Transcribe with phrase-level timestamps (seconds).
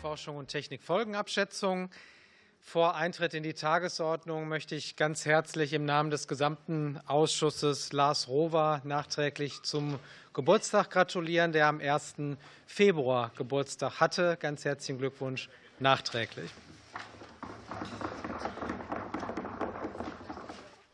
[0.00, 1.90] Forschung und Technikfolgenabschätzung.
[2.60, 8.28] Vor Eintritt in die Tagesordnung möchte ich ganz herzlich im Namen des gesamten Ausschusses Lars
[8.28, 9.98] Rover nachträglich zum
[10.34, 12.14] Geburtstag gratulieren, der am 1.
[12.66, 14.36] Februar Geburtstag hatte.
[14.38, 15.48] Ganz herzlichen Glückwunsch
[15.80, 16.50] nachträglich.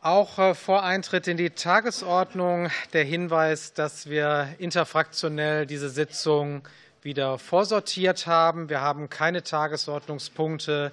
[0.01, 6.67] Auch äh, vor Eintritt in die Tagesordnung der Hinweis, dass wir interfraktionell diese Sitzung
[7.05, 8.67] wieder vorsortiert haben.
[8.67, 10.91] Wir haben keine Tagesordnungspunkte,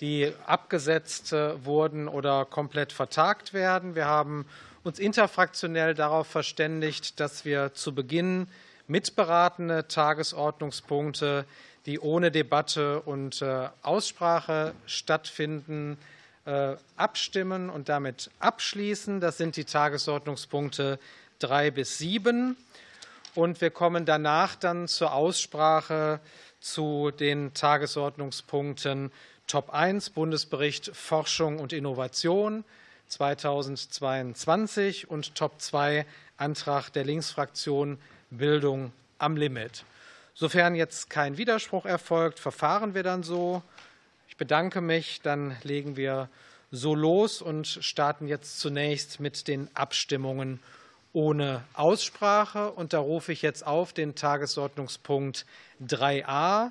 [0.00, 3.94] die abgesetzt äh, wurden oder komplett vertagt werden.
[3.94, 4.44] Wir haben
[4.82, 8.48] uns interfraktionell darauf verständigt, dass wir zu Beginn
[8.88, 11.44] mitberatende Tagesordnungspunkte,
[11.86, 15.96] die ohne Debatte und äh, Aussprache stattfinden,
[16.44, 19.20] äh, abstimmen und damit abschließen.
[19.20, 20.98] Das sind die Tagesordnungspunkte
[21.38, 22.56] drei bis sieben.
[23.34, 26.20] Und wir kommen danach dann zur Aussprache
[26.60, 29.10] zu den Tagesordnungspunkten
[29.46, 32.62] Top 1 Bundesbericht Forschung und Innovation
[33.08, 36.04] 2022 und Top 2
[36.36, 37.98] Antrag der Linksfraktion
[38.30, 39.86] Bildung am Limit.
[40.34, 43.62] Sofern jetzt kein Widerspruch erfolgt, verfahren wir dann so.
[44.28, 45.22] Ich bedanke mich.
[45.22, 46.28] Dann legen wir
[46.70, 50.60] so los und starten jetzt zunächst mit den Abstimmungen
[51.12, 52.72] ohne Aussprache.
[52.72, 55.46] Und da rufe ich jetzt auf den Tagesordnungspunkt
[55.84, 56.70] 3a,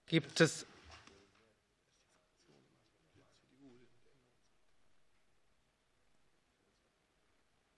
[0.07, 0.67] Gibt es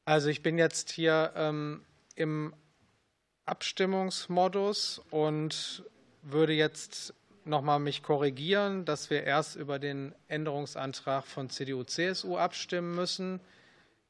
[0.04, 1.86] Also ich bin jetzt hier ähm,
[2.16, 2.52] im
[3.47, 5.84] Abstimmungsmodus und
[6.20, 7.14] würde jetzt
[7.46, 13.41] nochmal mich korrigieren, dass wir erst über den Änderungsantrag von CDU-CSU abstimmen müssen.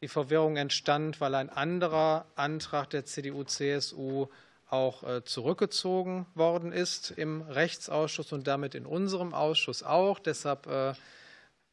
[0.00, 4.28] Die Verwirrung entstand, weil ein anderer Antrag der CDU-CSU
[4.68, 10.18] auch äh, zurückgezogen worden ist im Rechtsausschuss und damit in unserem Ausschuss auch.
[10.18, 10.94] Deshalb äh,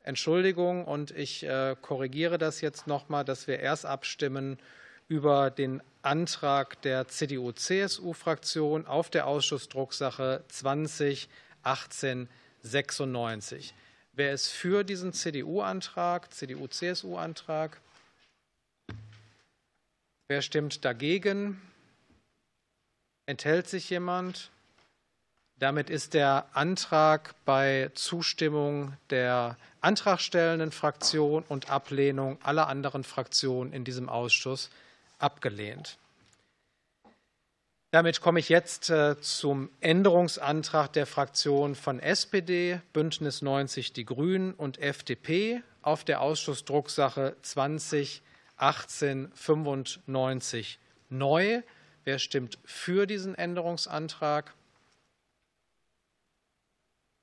[0.04, 4.60] Entschuldigung und ich äh, korrigiere das jetzt nochmal, dass wir erst abstimmen
[5.08, 11.28] über den Antrag der CDU-CSU-Fraktion auf der Ausschussdrucksache 20
[11.64, 13.74] 1896.
[14.14, 17.80] Wer ist für diesen CDU-Antrag, CDU-CSU-Antrag?
[20.31, 21.62] Wer stimmt dagegen?
[23.25, 24.50] Enthält sich jemand?
[25.59, 33.84] Damit ist der Antrag bei Zustimmung der antragstellenden Fraktion und Ablehnung aller anderen Fraktionen in
[33.84, 34.69] diesem Ausschuss
[35.19, 35.97] abgelehnt.
[37.92, 44.53] Damit komme ich jetzt äh, zum Änderungsantrag der Fraktionen von SPD, Bündnis 90 Die Grünen
[44.53, 48.22] und FDP auf der Ausschussdrucksache 20
[48.62, 50.80] 1895
[51.10, 51.62] neu.
[52.04, 54.54] Wer stimmt für diesen Änderungsantrag?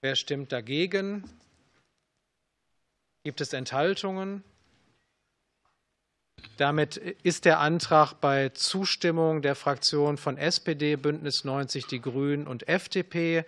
[0.01, 1.23] Wer stimmt dagegen?
[3.25, 4.45] Gibt es Enthaltungen?
[6.57, 12.69] Damit ist der Antrag bei Zustimmung der Fraktionen von SPD, Bündnis 90 Die Grünen und
[12.69, 13.45] FDP,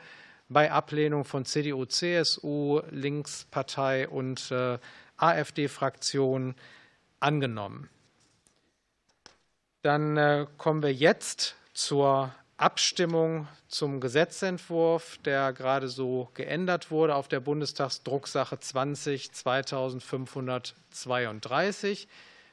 [0.49, 4.79] bei Ablehnung von CDU, CSU, Linkspartei und äh,
[5.17, 6.55] AfD-Fraktion
[7.21, 7.89] angenommen.
[9.83, 17.29] Dann äh, kommen wir jetzt zur Abstimmung zum Gesetzentwurf, der gerade so geändert wurde auf
[17.29, 22.09] der Bundestagsdrucksache 20 2532.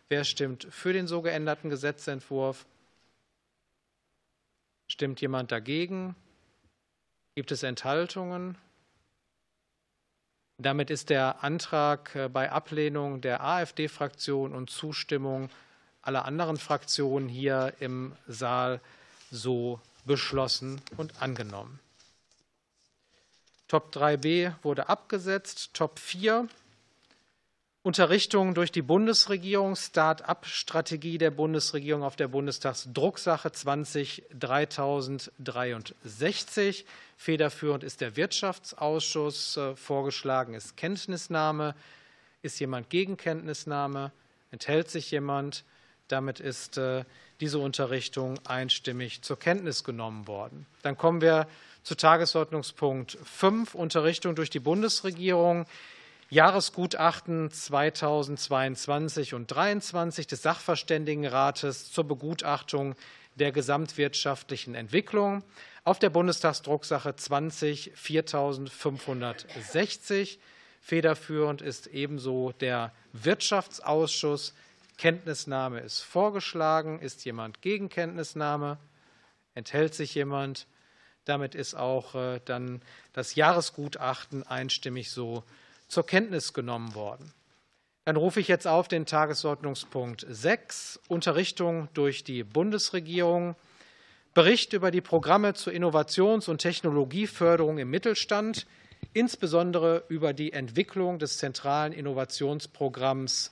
[0.08, 2.66] Wer stimmt für den so geänderten Gesetzentwurf?
[4.88, 6.16] Stimmt jemand dagegen?
[7.36, 8.58] Gibt es Enthaltungen?
[10.60, 15.50] Damit ist der Antrag äh, bei Ablehnung der AfD-Fraktion und Zustimmung
[16.02, 18.82] aller anderen Fraktionen hier im Saal
[19.30, 21.80] so beschlossen und angenommen.
[23.68, 25.72] Top 3b wurde abgesetzt.
[25.74, 26.48] Top 4
[27.88, 36.86] Unterrichtung durch die Bundesregierung, Start-up-Strategie der Bundesregierung auf der Bundestagsdrucksache 20 3063.
[37.16, 39.56] Federführend ist der Wirtschaftsausschuss.
[39.56, 41.76] Äh, vorgeschlagen ist Kenntnisnahme.
[42.42, 44.12] Ist jemand gegen Kenntnisnahme?
[44.52, 45.64] Enthält sich jemand?
[46.10, 47.06] Damit ist äh,
[47.40, 50.66] diese Unterrichtung einstimmig zur Kenntnis genommen worden.
[50.82, 51.48] Dann kommen wir
[51.84, 55.66] zu Tagesordnungspunkt 5, Unterrichtung durch die Bundesregierung,
[56.30, 62.96] Jahresgutachten 2022 und 2023 des Sachverständigenrates zur Begutachtung
[63.36, 65.42] der gesamtwirtschaftlichen Entwicklung
[65.86, 70.40] auf der Bundestagsdrucksache 20 4560.
[70.82, 74.54] Federführend ist ebenso der Wirtschaftsausschuss.
[74.98, 77.00] Kenntnisnahme ist vorgeschlagen.
[77.00, 78.80] Ist jemand gegen Kenntnisnahme?
[79.54, 80.68] Enthält sich jemand?
[81.24, 82.82] Damit ist auch äh, dann
[83.14, 85.46] das Jahresgutachten einstimmig so
[85.88, 87.34] zur Kenntnis genommen worden.
[88.06, 93.56] Dann rufe ich jetzt auf den Tagesordnungspunkt 6, Unterrichtung durch die Bundesregierung,
[94.34, 98.68] Bericht über die Programme zur Innovations- und Technologieförderung im Mittelstand,
[99.14, 103.52] insbesondere über die Entwicklung des zentralen Innovationsprogramms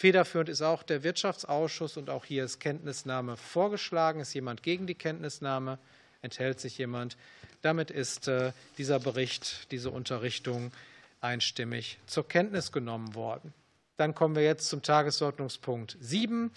[0.01, 4.19] Federführend ist auch der Wirtschaftsausschuss und auch hier ist Kenntnisnahme vorgeschlagen.
[4.19, 5.77] Ist jemand gegen die Kenntnisnahme?
[6.23, 7.17] Enthält sich jemand?
[7.61, 10.71] Damit ist äh, dieser Bericht, diese Unterrichtung
[11.19, 13.53] einstimmig zur Kenntnis genommen worden.
[13.97, 16.49] Dann kommen wir jetzt zum Tagesordnungspunkt 7.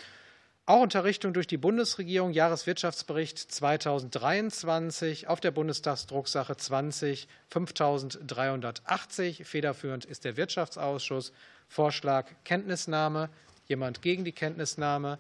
[0.65, 9.45] Auch Unterrichtung durch die Bundesregierung, Jahreswirtschaftsbericht 2023 auf der Bundestagsdrucksache 20 5380.
[9.45, 11.35] Federführend ist der Wirtschaftsausschuss.
[11.75, 13.31] Vorschlag Kenntnisnahme.
[13.67, 15.19] Jemand gegen die Kenntnisnahme?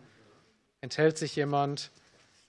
[0.80, 1.90] Enthält sich jemand?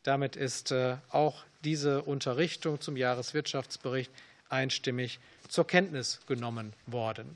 [0.04, 4.12] Damit ist äh, auch diese Unterrichtung zum Jahreswirtschaftsbericht
[4.48, 5.20] einstimmig
[5.50, 7.36] zur Kenntnis genommen worden.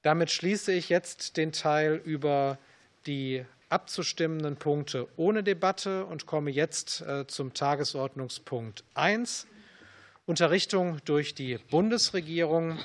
[0.00, 2.56] Damit schließe ich jetzt den Teil über
[3.04, 9.46] die abzustimmenden Punkte ohne Debatte und komme jetzt äh, zum Tagesordnungspunkt 1.
[10.24, 12.78] Unterrichtung durch die Bundesregierung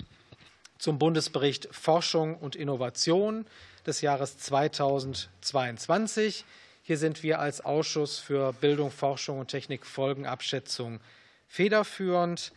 [0.77, 3.47] zum Bundesbericht Forschung und Innovation
[3.85, 6.45] des Jahres 2022.
[6.83, 10.99] Hier sind wir als Ausschuss für Bildung, Forschung und Technikfolgenabschätzung
[11.47, 12.53] federführend.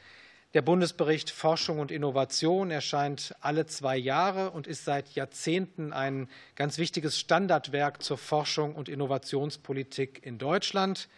[0.52, 6.78] Der Bundesbericht Forschung und Innovation erscheint alle zwei Jahre und ist seit Jahrzehnten ein ganz
[6.78, 11.08] wichtiges Standardwerk zur Forschung und Innovationspolitik in Deutschland.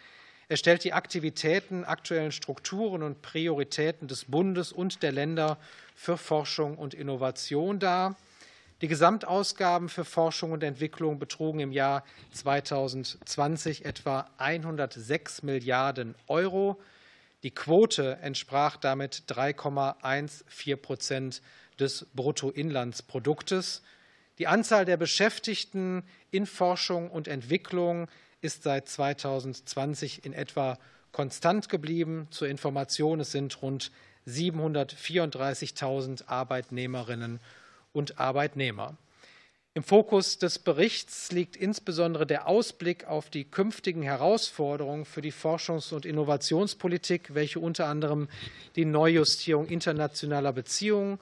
[0.53, 5.57] Er stellt die Aktivitäten, aktuellen Strukturen und Prioritäten des Bundes und der Länder
[5.95, 8.15] für Forschung und Innovation dar.
[8.81, 12.03] Die Gesamtausgaben für Forschung und Entwicklung betrugen im Jahr
[12.33, 16.79] 2020 etwa 106 Milliarden Euro.
[17.41, 21.41] Die Quote entsprach damit 3,14 Prozent
[21.79, 23.81] des Bruttoinlandsproduktes.
[24.37, 28.07] Die Anzahl der Beschäftigten in Forschung und Entwicklung
[28.43, 30.77] ist seit 2020 in etwa
[31.11, 32.27] konstant geblieben.
[32.29, 33.91] Zur Information, es sind rund
[34.27, 37.39] 734.000 Arbeitnehmerinnen
[37.93, 38.97] und Arbeitnehmer.
[39.75, 45.91] Im Fokus des Berichts liegt insbesondere der Ausblick auf die künftigen Herausforderungen für die Forschungs-
[45.93, 48.29] und Innovationspolitik, welche unter anderem
[48.75, 51.19] die Neujustierung internationaler Beziehungen,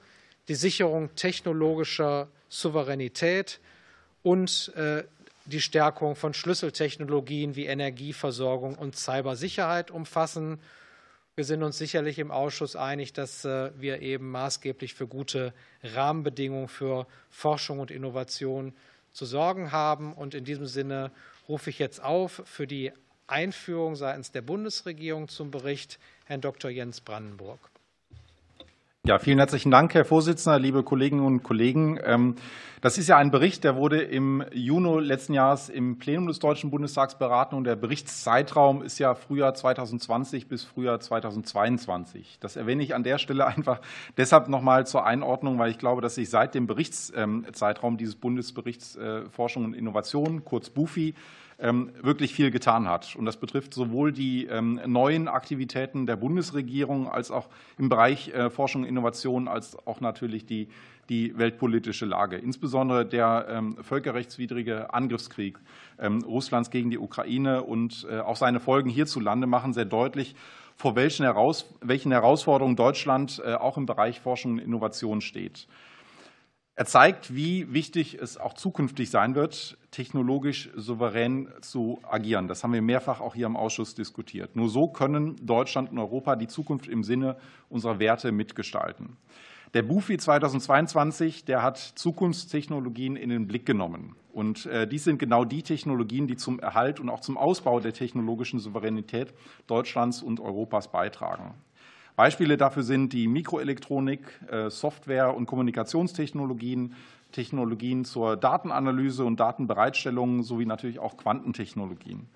[0.48, 3.58] die Sicherung technologischer Souveränität
[4.22, 5.04] und äh,
[5.44, 10.60] die Stärkung von Schlüsseltechnologien wie Energieversorgung und Cybersicherheit umfassen.
[11.34, 16.68] Wir sind uns sicherlich im Ausschuss einig, dass äh, wir eben maßgeblich für gute Rahmenbedingungen
[16.68, 18.74] für Forschung und Innovation
[19.12, 20.12] zu sorgen haben.
[20.12, 21.10] Und in diesem Sinne
[21.48, 22.92] rufe ich jetzt auf für die
[23.26, 26.70] Einführung seitens der Bundesregierung zum Bericht Herrn Dr.
[26.70, 27.71] Jens Brandenburg.
[29.04, 31.98] Ja, vielen herzlichen Dank, Herr Vorsitzender, liebe Kolleginnen und Kollegen.
[32.04, 32.36] Ähm,
[32.82, 36.70] das ist ja ein Bericht, der wurde im Juni letzten Jahres im Plenum des Deutschen
[36.70, 42.38] Bundestags beraten und der Berichtszeitraum ist ja Frühjahr 2020 bis Frühjahr 2022.
[42.38, 43.80] Das erwähne ich an der Stelle einfach
[44.16, 48.96] deshalb nochmal zur Einordnung, weil ich glaube, dass sich seit dem Berichtszeitraum dieses Bundesberichts
[49.32, 51.14] Forschung und Innovation, kurz BUFI,
[51.62, 53.14] wirklich viel getan hat.
[53.14, 58.50] Und das betrifft sowohl die ähm, neuen Aktivitäten der Bundesregierung als auch im Bereich äh,
[58.50, 60.68] Forschung und Innovation, als auch natürlich die,
[61.08, 62.36] die weltpolitische Lage.
[62.36, 65.58] Insbesondere der ähm, völkerrechtswidrige Angriffskrieg
[66.24, 70.34] Russlands gegen die Ukraine und äh, auch seine Folgen hierzulande machen sehr deutlich,
[70.76, 75.68] vor welchen, Herausforderungen Deutschland äh, auch im Bereich Forschung und Innovation steht.
[76.74, 82.48] Er zeigt, wie wichtig es auch zukünftig sein wird, technologisch souverän zu agieren.
[82.48, 84.56] Das haben wir mehrfach auch hier im Ausschuss diskutiert.
[84.56, 87.36] Nur so können Deutschland und Europa die Zukunft im Sinne
[87.68, 89.18] unserer Werte mitgestalten.
[89.74, 94.16] Der BUFI 2022, der hat Zukunftstechnologien in den Blick genommen.
[94.32, 97.92] Und äh, dies sind genau die Technologien, die zum Erhalt und auch zum Ausbau der
[97.92, 99.34] technologischen Souveränität
[99.66, 101.54] Deutschlands und Europas beitragen.
[102.16, 106.94] Beispiele dafür sind die Mikroelektronik, äh, Software- und Kommunikationstechnologien,
[107.32, 112.26] Technologien zur Datenanalyse und Datenbereitstellung sowie natürlich auch Quantentechnologien.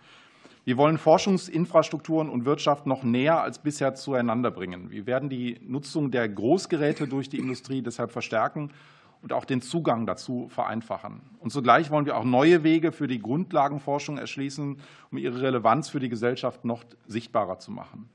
[0.64, 4.90] Wir wollen Forschungsinfrastrukturen und Wirtschaft noch näher als bisher zueinander bringen.
[4.90, 8.70] Wir werden die Nutzung der Großgeräte durch die Industrie deshalb verstärken
[9.22, 11.20] und auch den Zugang dazu vereinfachen.
[11.38, 14.80] Und zugleich wollen wir auch neue Wege für die Grundlagenforschung erschließen,
[15.12, 18.08] um ihre Relevanz für die Gesellschaft noch sichtbarer zu machen.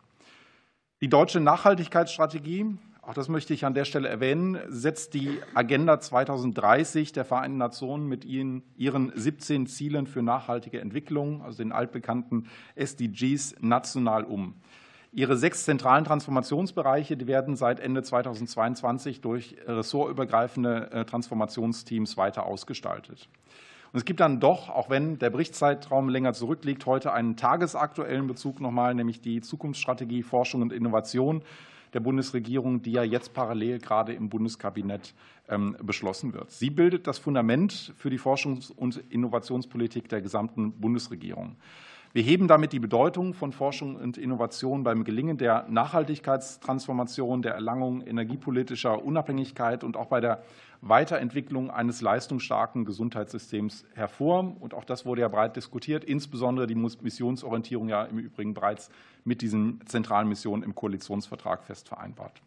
[1.03, 7.11] Die deutsche Nachhaltigkeitsstrategie, auch das möchte ich an der Stelle erwähnen, setzt die Agenda 2030
[7.11, 14.25] der Vereinten Nationen mit ihren 17 Zielen für nachhaltige Entwicklung, also den altbekannten SDGs, national
[14.25, 14.53] um.
[15.11, 23.27] Ihre sechs zentralen Transformationsbereiche die werden seit Ende 2022 durch ressortübergreifende äh, Transformationsteams weiter ausgestaltet.
[23.93, 28.61] Und es gibt dann doch, auch wenn der Berichtszeitraum länger zurückliegt, heute einen tagesaktuellen Bezug
[28.61, 31.41] nochmal, nämlich die Zukunftsstrategie Forschung und Innovation
[31.93, 35.13] der Bundesregierung, die ja jetzt parallel gerade im Bundeskabinett
[35.49, 36.51] ähm, beschlossen wird.
[36.51, 41.57] Sie bildet das Fundament für die Forschungs- und Innovationspolitik der gesamten Bundesregierung.
[42.13, 48.01] Wir heben damit die Bedeutung von Forschung und Innovation beim Gelingen der Nachhaltigkeitstransformation, der Erlangung
[48.01, 50.43] energiepolitischer Unabhängigkeit und auch bei der
[50.81, 54.55] Weiterentwicklung eines leistungsstarken Gesundheitssystems hervor.
[54.59, 58.89] Und auch das wurde ja breit diskutiert, insbesondere die Missionsorientierung ja im Übrigen bereits
[59.23, 62.41] mit diesen zentralen Missionen im Koalitionsvertrag fest vereinbart.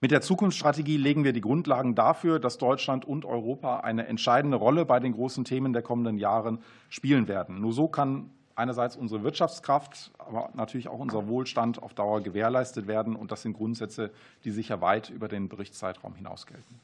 [0.00, 4.84] Mit der Zukunftsstrategie legen wir die Grundlagen dafür, dass Deutschland und Europa eine entscheidende Rolle
[4.84, 6.58] bei den großen Themen der kommenden Jahre
[6.90, 7.60] spielen werden.
[7.60, 13.16] Nur so kann einerseits unsere Wirtschaftskraft, aber natürlich auch unser Wohlstand auf Dauer gewährleistet werden.
[13.16, 14.10] Und das sind Grundsätze,
[14.44, 16.80] die sicher weit über den Berichtszeitraum hinaus gelten.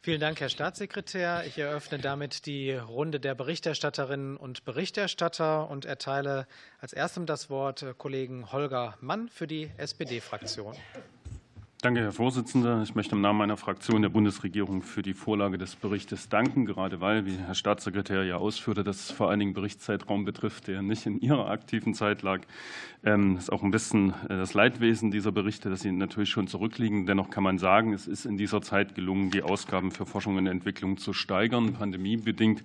[0.00, 1.44] Vielen Dank, Herr Staatssekretär.
[1.44, 6.46] Ich eröffne damit die Runde der Berichterstatterinnen und Berichterstatter und erteile
[6.78, 10.76] als erstem das Wort Kollegen Holger Mann für die SPD-Fraktion.
[11.80, 12.82] Danke, Herr Vorsitzender.
[12.82, 17.00] Ich möchte im Namen meiner Fraktion der Bundesregierung für die Vorlage des Berichtes danken, gerade
[17.00, 21.20] weil, wie Herr Staatssekretär ja ausführte, das vor allen Dingen Berichtszeitraum betrifft, der nicht in
[21.20, 22.40] Ihrer aktiven Zeit lag.
[23.02, 26.48] Das ähm, ist auch ein bisschen äh, das Leidwesen dieser Berichte, dass sie natürlich schon
[26.48, 27.06] zurückliegen.
[27.06, 30.48] Dennoch kann man sagen, es ist in dieser Zeit gelungen, die Ausgaben für Forschung und
[30.48, 32.64] Entwicklung zu steigern, pandemiebedingt.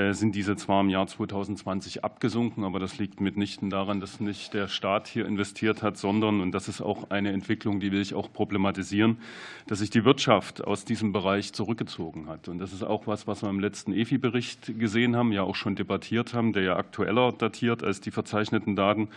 [0.00, 4.54] Äh, sind diese zwar im Jahr 2020 abgesunken, aber das liegt mitnichten daran, dass nicht
[4.54, 8.14] der Staat hier investiert hat, sondern, und das ist auch eine Entwicklung, die will ich
[8.14, 9.18] auch problematisieren,
[9.66, 12.48] dass sich die Wirtschaft aus diesem Bereich zurückgezogen hat.
[12.48, 15.76] Und das ist auch was, was wir im letzten EFI-Bericht gesehen haben, ja auch schon
[15.76, 19.08] debattiert haben, der ja aktueller datiert als die verzeichneten Daten.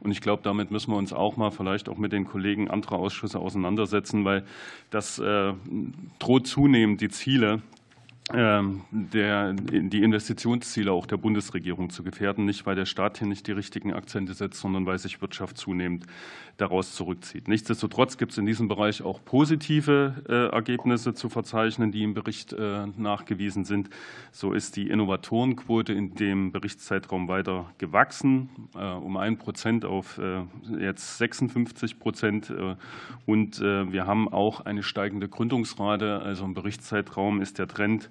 [0.00, 2.96] Und ich glaube, damit müssen wir uns auch mal vielleicht auch mit den Kollegen anderer
[2.96, 4.44] Ausschüsse auseinandersetzen, weil
[4.90, 5.52] das äh,
[6.18, 7.62] droht zunehmend die Ziele
[8.30, 13.52] der, die Investitionsziele auch der Bundesregierung zu gefährden, nicht weil der Staat hier nicht die
[13.52, 16.06] richtigen Akzente setzt, sondern weil sich Wirtschaft zunehmend
[16.56, 17.48] daraus zurückzieht.
[17.48, 22.52] Nichtsdestotrotz gibt es in diesem Bereich auch positive äh, Ergebnisse zu verzeichnen, die im Bericht
[22.52, 23.90] äh, nachgewiesen sind.
[24.30, 30.20] So ist die Innovatorenquote in dem Berichtszeitraum weiter gewachsen, äh, um ein Prozent auf
[30.78, 32.52] jetzt 56 Prozent.
[33.26, 36.20] Und wir haben auch eine steigende Gründungsrate.
[36.20, 38.10] Also im Berichtszeitraum ist der Trend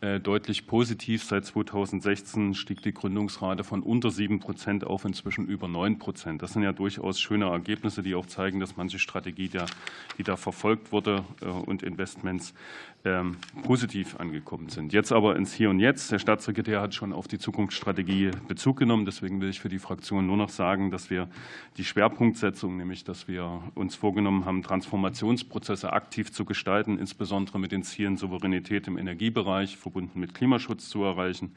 [0.00, 1.24] deutlich positiv.
[1.24, 6.42] Seit 2016 stieg die Gründungsrate von unter 7 Prozent auf inzwischen über 9 Prozent.
[6.42, 9.50] Das sind ja durchaus schöne Ergebnisse, die auch zeigen, dass manche Strategie,
[10.18, 12.54] die da verfolgt wurde äh, und Investments
[13.04, 14.92] ähm, positiv angekommen sind.
[14.92, 16.12] Jetzt aber ins Hier und Jetzt.
[16.12, 19.06] Der Staatssekretär hat schon auf die Zukunftsstrategie Bezug genommen.
[19.06, 21.28] Deswegen will ich für die Fraktion nur noch sagen, dass wir
[21.78, 27.84] die Schwerpunktsetzung, nämlich dass wir uns vorgenommen haben, Transformationsprozesse aktiv zu gestalten, insbesondere mit den
[27.84, 31.52] Zielen Souveränität im Energiebereich verbunden mit Klimaschutz zu erreichen,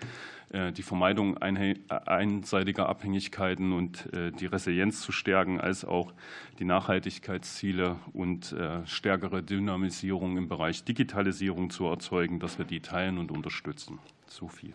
[0.49, 6.13] äh, die Vermeidung einseitiger Abhängigkeiten und äh, die Resilienz zu stärken, als auch
[6.57, 13.19] die Nachhaltigkeitsziele und äh, stärkere Dynamisierung im Bereich Digitalisierung zu erzeugen, dass wir die teilen
[13.19, 13.99] und unterstützen.
[14.27, 14.73] So viel.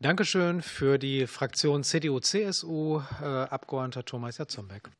[0.00, 4.90] Dankeschön für die Fraktion CDU-CSU, Abgeordneter Thomas Jatzombeck.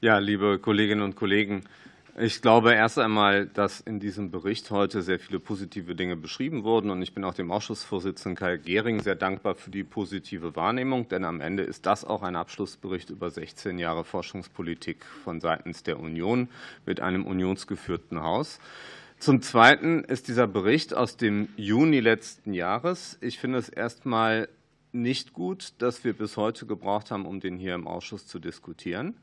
[0.00, 1.62] Ja, liebe Kolleginnen und Kollegen,
[2.16, 6.90] ich glaube erst einmal, dass in diesem Bericht heute sehr viele positive Dinge beschrieben wurden.
[6.90, 11.08] Und ich bin auch dem Ausschussvorsitzenden Kai Gehring sehr dankbar für die positive Wahrnehmung.
[11.08, 15.98] Denn am Ende ist das auch ein Abschlussbericht über 16 Jahre Forschungspolitik von seitens der
[15.98, 16.48] Union
[16.86, 18.60] mit einem unionsgeführten Haus.
[19.18, 23.18] Zum Zweiten ist dieser Bericht aus dem Juni letzten Jahres.
[23.22, 24.48] Ich finde es erstmal
[24.94, 29.14] nicht gut, dass wir bis heute gebraucht haben, um den hier im Ausschuss zu diskutieren.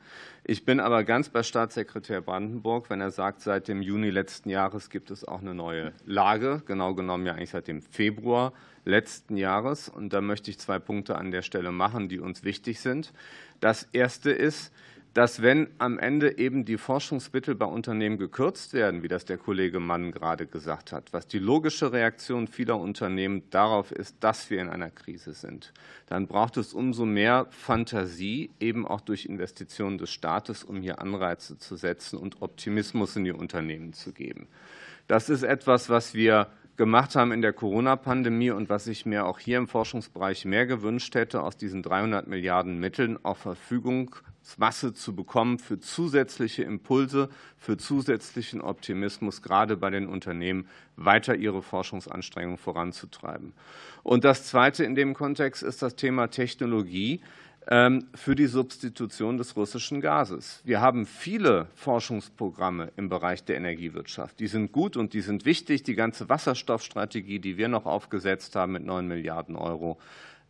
[0.43, 4.89] Ich bin aber ganz bei Staatssekretär Brandenburg, wenn er sagt, seit dem Juni letzten Jahres
[4.89, 8.53] gibt es auch eine neue Lage, genau genommen ja eigentlich seit dem Februar
[8.85, 9.89] letzten Jahres.
[9.89, 13.13] Und da möchte ich zwei Punkte an der Stelle machen, die uns wichtig sind.
[13.59, 14.73] Das erste ist,
[15.13, 19.81] dass wenn am Ende eben die Forschungsmittel bei Unternehmen gekürzt werden, wie das der Kollege
[19.81, 24.69] Mann gerade gesagt hat, was die logische Reaktion vieler Unternehmen darauf ist, dass wir in
[24.69, 25.73] einer Krise sind,
[26.07, 31.57] dann braucht es umso mehr Fantasie, eben auch durch Investitionen des Staates, um hier Anreize
[31.57, 34.47] zu setzen und Optimismus in die Unternehmen zu geben.
[35.07, 39.39] Das ist etwas, was wir gemacht haben in der Corona-Pandemie und was ich mir auch
[39.39, 44.15] hier im Forschungsbereich mehr gewünscht hätte, aus diesen 300 Milliarden Mitteln auf Verfügung
[44.57, 51.61] Masse zu bekommen für zusätzliche Impulse, für zusätzlichen Optimismus, gerade bei den Unternehmen, weiter ihre
[51.61, 53.53] Forschungsanstrengungen voranzutreiben.
[54.03, 57.21] Und das Zweite in dem Kontext ist das Thema Technologie
[57.67, 60.61] ähm, für die Substitution des russischen Gases.
[60.63, 64.39] Wir haben viele Forschungsprogramme im Bereich der Energiewirtschaft.
[64.39, 65.83] Die sind gut und die sind wichtig.
[65.83, 69.99] Die ganze Wasserstoffstrategie, die wir noch aufgesetzt haben mit neun Milliarden Euro.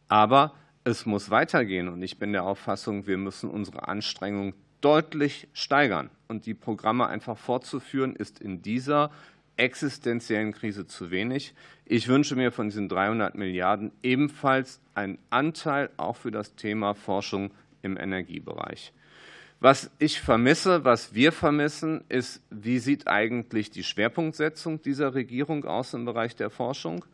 [0.07, 1.87] Aber es muss weitergehen.
[1.87, 6.09] Und ich bin der Auffassung, wir müssen unsere Anstrengungen deutlich steigern.
[6.27, 9.11] Und die Programme einfach fortzuführen, ist in dieser
[9.57, 11.53] existenziellen Krise zu wenig.
[11.85, 17.51] Ich wünsche mir von diesen 300 Milliarden ebenfalls einen Anteil auch für das Thema Forschung
[17.81, 18.93] im Energiebereich.
[19.59, 25.93] Was ich vermisse, was wir vermissen, ist, wie sieht eigentlich die Schwerpunktsetzung dieser Regierung aus
[25.93, 27.05] im Bereich der Forschung?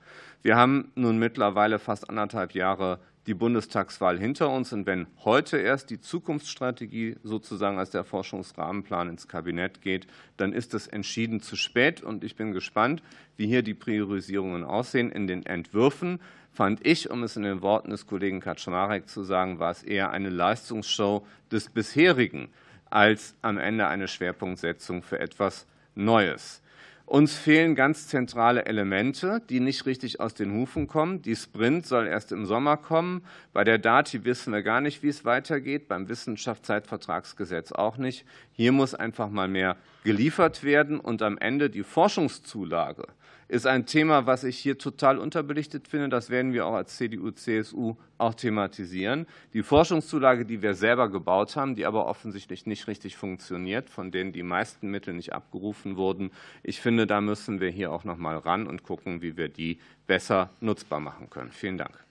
[0.44, 4.74] Wir haben nun mittlerweile fast anderthalb Jahre die Bundestagswahl hinter uns.
[4.74, 10.08] Und wenn heute erst die Zukunftsstrategie sozusagen als der Forschungsrahmenplan ins Kabinett geht,
[10.38, 12.02] dann ist es entschieden zu spät.
[12.02, 13.04] Und ich bin gespannt,
[13.36, 15.12] wie hier die Priorisierungen aussehen.
[15.12, 16.20] In den Entwürfen
[16.54, 20.12] fand ich, um es in den Worten des Kollegen Kaczmarek zu sagen, war es eher
[20.12, 22.50] eine Leistungsshow des bisherigen
[22.90, 26.62] als am Ende eine Schwerpunktsetzung für etwas Neues.
[27.08, 31.22] Uns fehlen ganz zentrale Elemente, die nicht richtig aus den Hufen kommen.
[31.22, 33.24] Die Sprint soll erst im Sommer kommen.
[33.54, 38.26] Bei der DATI wissen wir gar nicht, wie es weitergeht, beim Wissenschaftszeitvertragsgesetz auch nicht.
[38.52, 43.08] Hier muss einfach mal mehr geliefert werden und am Ende die Forschungszulage
[43.48, 46.10] ist ein Thema, was ich hier total unterbelichtet finde.
[46.10, 49.26] Das werden wir auch als CDU, CSU auch thematisieren.
[49.54, 54.34] Die Forschungszulage, die wir selber gebaut haben, die aber offensichtlich nicht richtig funktioniert, von denen
[54.34, 56.32] die meisten Mittel nicht abgerufen wurden.
[56.64, 59.80] Ich finde, da müssen wir hier auch noch mal ran und gucken, wie wir die
[60.08, 61.52] besser nutzbar machen können.
[61.52, 62.04] Vielen Dank.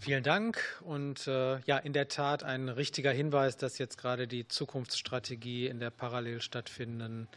[0.00, 0.80] Vielen Dank.
[0.82, 5.78] Und äh, ja, in der Tat ein richtiger Hinweis, dass jetzt gerade die Zukunftsstrategie in
[5.78, 7.28] der parallel stattfindenden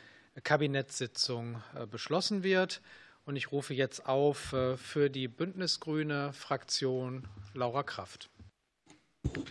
[0.42, 2.82] Kabinettssitzung äh, beschlossen wird.
[3.26, 8.30] Und ich rufe jetzt auf äh, für die Bündnisgrüne Fraktion Laura Kraft.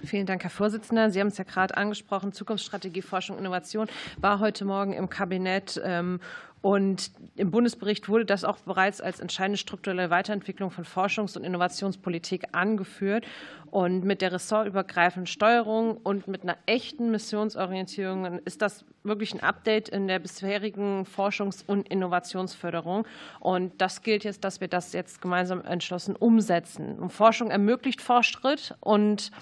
[0.05, 1.11] Vielen Dank, Herr Vorsitzender.
[1.11, 2.33] Sie haben es ja gerade angesprochen.
[2.33, 5.81] Zukunftsstrategie, Forschung, Innovation war heute Morgen im Kabinett.
[5.83, 6.21] Ähm,
[6.63, 12.49] und im Bundesbericht wurde das auch bereits als entscheidende strukturelle Weiterentwicklung von Forschungs- und Innovationspolitik
[12.53, 13.27] angeführt.
[13.73, 19.89] Und mit der ressortübergreifenden Steuerung und mit einer echten Missionsorientierung ist das wirklich ein Update
[19.89, 23.07] in der bisherigen Forschungs- und Innovationsförderung.
[23.41, 26.97] Und das gilt jetzt, dass wir das jetzt gemeinsam entschlossen umsetzen.
[26.99, 29.33] Und Forschung ermöglicht Fortschritt und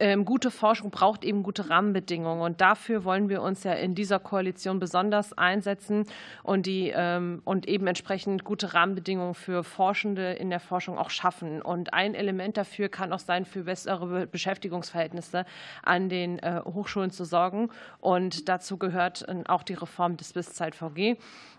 [0.00, 2.42] ähm, gute Forschung braucht eben gute Rahmenbedingungen.
[2.42, 6.04] Und dafür wollen wir uns ja in dieser Koalition besonders einsetzen
[6.42, 11.62] und, die, ähm, und eben entsprechend gute Rahmenbedingungen für Forschende in der Forschung auch schaffen.
[11.62, 15.44] Und ein Element dafür kann auch sein, für bessere Beschäftigungsverhältnisse
[15.82, 17.70] an den äh, Hochschulen zu sorgen.
[18.00, 21.16] Und dazu gehört auch die Reform des BIS-Zeit-VG.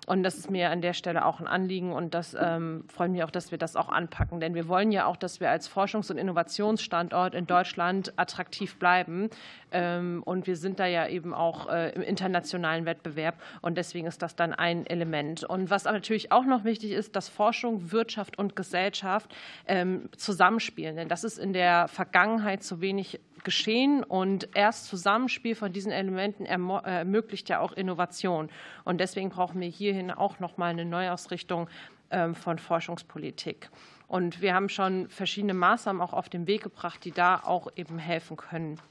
[0.10, 3.23] Und das ist mir an der Stelle auch ein Anliegen und das ähm, freut mich
[3.23, 4.39] auch, dass wir das auch anpacken.
[4.39, 9.29] Denn wir wollen ja auch, dass wir als Forschungs- und Innovationsstandort in Deutschland attraktiv bleiben.
[9.71, 13.41] Ähm, und wir sind da ja eben auch äh, im internationalen Wettbewerb.
[13.61, 15.43] Und deswegen ist das dann ein Element.
[15.43, 19.35] Und was natürlich auch noch wichtig ist, dass Forschung, Wirtschaft und Gesellschaft
[19.67, 20.95] ähm, zusammenspielen.
[20.95, 26.45] Denn das ist in der Vergangenheit zu wenig geschehen und erst Zusammenspiel von diesen Elementen
[26.45, 28.49] ermöglicht ja auch Innovation.
[28.83, 31.69] Und deswegen brauchen wir hierhin auch noch mal eine Neuausrichtung
[32.11, 33.69] ähm, von Forschungspolitik.
[34.10, 38.00] Und wir haben schon verschiedene Maßnahmen auch auf den Weg gebracht, die da auch eben
[38.00, 38.82] helfen können.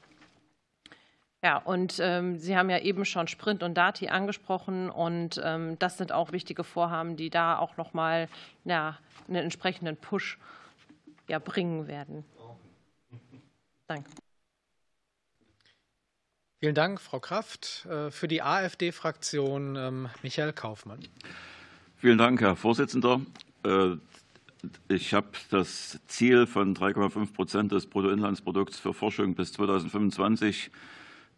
[1.43, 5.99] Ja, und ähm, Sie haben ja eben schon Sprint und Dati angesprochen und ähm, das
[5.99, 8.29] sind auch wichtige Vorhaben, die da auch noch mal
[8.65, 10.39] ja, einen entsprechenden Push
[11.29, 12.25] ja, bringen werden.
[13.89, 14.09] Danke.
[16.61, 17.87] Vielen Dank, Frau Kraft.
[17.91, 21.01] Äh, für die AfD-Fraktion ähm, Michael Kaufmann.
[21.97, 23.21] Vielen Dank, Herr Vorsitzender.
[24.89, 30.71] Ich habe das Ziel von 3,5 Prozent des Bruttoinlandsprodukts für Forschung bis 2025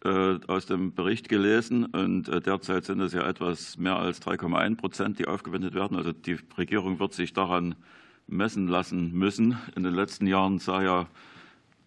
[0.04, 1.84] äh, aus dem Bericht gelesen.
[1.84, 5.98] Und äh, derzeit sind es ja etwas mehr als 3,1 Prozent, die aufgewendet werden.
[5.98, 7.74] Also die Regierung wird sich daran
[8.26, 9.58] messen lassen müssen.
[9.76, 11.06] In den letzten Jahren sah ja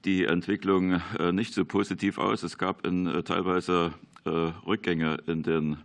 [0.06, 2.43] die Entwicklung äh, nicht so positiv aus.
[2.43, 3.93] Es gab in, teilweise
[4.26, 5.76] Rückgänge in den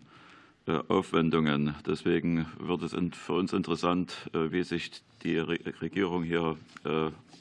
[0.89, 1.75] Aufwendungen.
[1.87, 4.91] Deswegen wird es für uns interessant, wie sich
[5.23, 6.57] die Regierung hier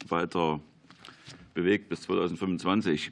[0.10, 0.62] weiter
[1.58, 3.12] bewegt bis 2025.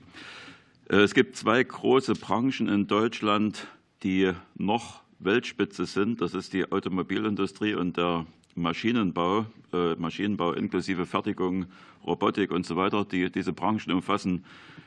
[0.89, 3.65] Äh, es gibt zwei große Branchen in Deutschland,
[4.04, 6.21] die noch Weltspitze sind.
[6.21, 11.65] Das ist die Automobilindustrie und der Maschinenbau, äh, Maschinenbau inklusive Fertigung,
[12.06, 13.04] Robotik und so weiter.
[13.04, 14.45] Die, diese Branchen umfassen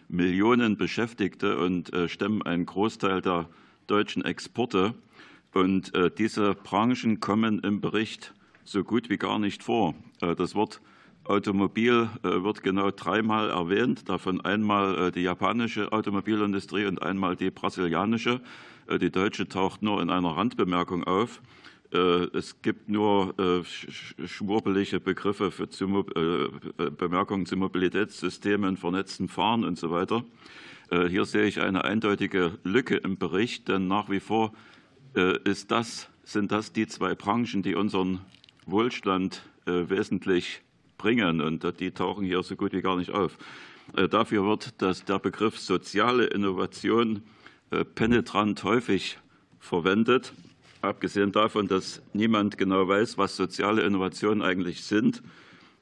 [0.08, 3.48] Millionen Beschäftigte und äh, stemmen einen Großteil der
[3.88, 4.94] deutschen Exporte.
[5.52, 9.94] Und diese Branchen kommen im Bericht so gut wie gar nicht vor.
[10.20, 10.80] Das Wort
[11.28, 17.50] Automobil äh, wird genau dreimal erwähnt, davon einmal äh, die japanische Automobilindustrie und einmal die
[17.50, 18.40] brasilianische.
[18.86, 21.40] Äh, die deutsche taucht nur in einer Randbemerkung auf.
[21.90, 23.34] Es gibt nur
[24.26, 25.66] schwurbelige Begriffe für
[26.90, 30.22] Bemerkungen zu Mobilitätssystemen, vernetzten Fahren und so weiter.
[30.90, 34.54] Hier sehe ich eine eindeutige Lücke im Bericht, denn nach wie vor
[35.44, 38.20] ist das, sind das die zwei Branchen, die unseren
[38.64, 40.62] Wohlstand wesentlich
[40.96, 41.42] bringen.
[41.42, 43.36] Und die tauchen hier so gut wie gar nicht auf.
[43.96, 47.22] Äh, dafür wird dass der Begriff soziale Innovation
[47.70, 49.18] äh, penetrant häufig
[49.60, 50.32] verwendet.
[50.82, 55.22] Abgesehen davon, dass niemand genau weiß, was soziale Innovationen eigentlich sind.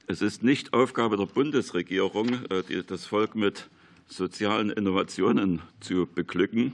[0.07, 3.69] Es ist nicht Aufgabe der Bundesregierung, äh, das Volk mit
[4.07, 6.73] sozialen Innovationen zu beglücken.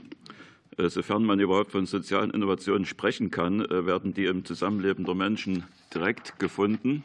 [0.76, 6.38] Sofern man überhaupt von sozialen Innovationen sprechen kann, werden die im Zusammenleben der Menschen direkt
[6.40, 7.04] gefunden.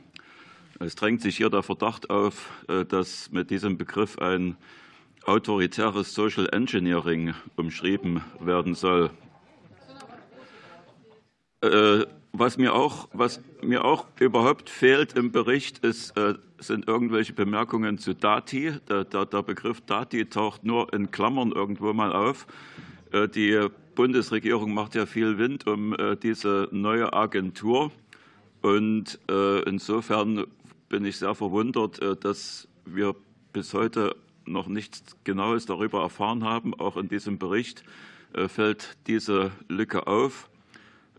[0.80, 4.56] Es drängt sich hier der Verdacht auf, äh, dass mit diesem Begriff ein
[5.26, 9.12] autoritäres Social Engineering umschrieben werden soll.
[12.34, 17.34] Äh, was mir auch, was mir auch überhaupt fehlt im Bericht, ist, äh, sind irgendwelche
[17.34, 18.74] Bemerkungen zu Dati.
[18.88, 22.48] Der, der, der, Begriff Dati taucht nur in Klammern irgendwo mal auf.
[23.12, 27.92] Die Bundesregierung macht ja viel Wind um diese neue Agentur.
[28.62, 29.18] Und
[29.66, 30.46] insofern
[30.90, 33.16] bin ich sehr verwundert, äh, dass wir
[33.54, 34.16] bis heute
[34.46, 36.74] noch nichts Genaues darüber erfahren haben.
[36.74, 37.84] Auch in diesem Bericht
[38.34, 40.50] äh, fällt diese Lücke auf.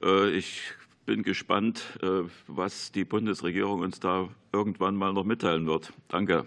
[0.03, 0.63] Äh, ich
[1.11, 1.99] bin gespannt,
[2.47, 5.93] was die Bundesregierung uns da irgendwann mal noch mitteilen wird.
[6.07, 6.47] Danke.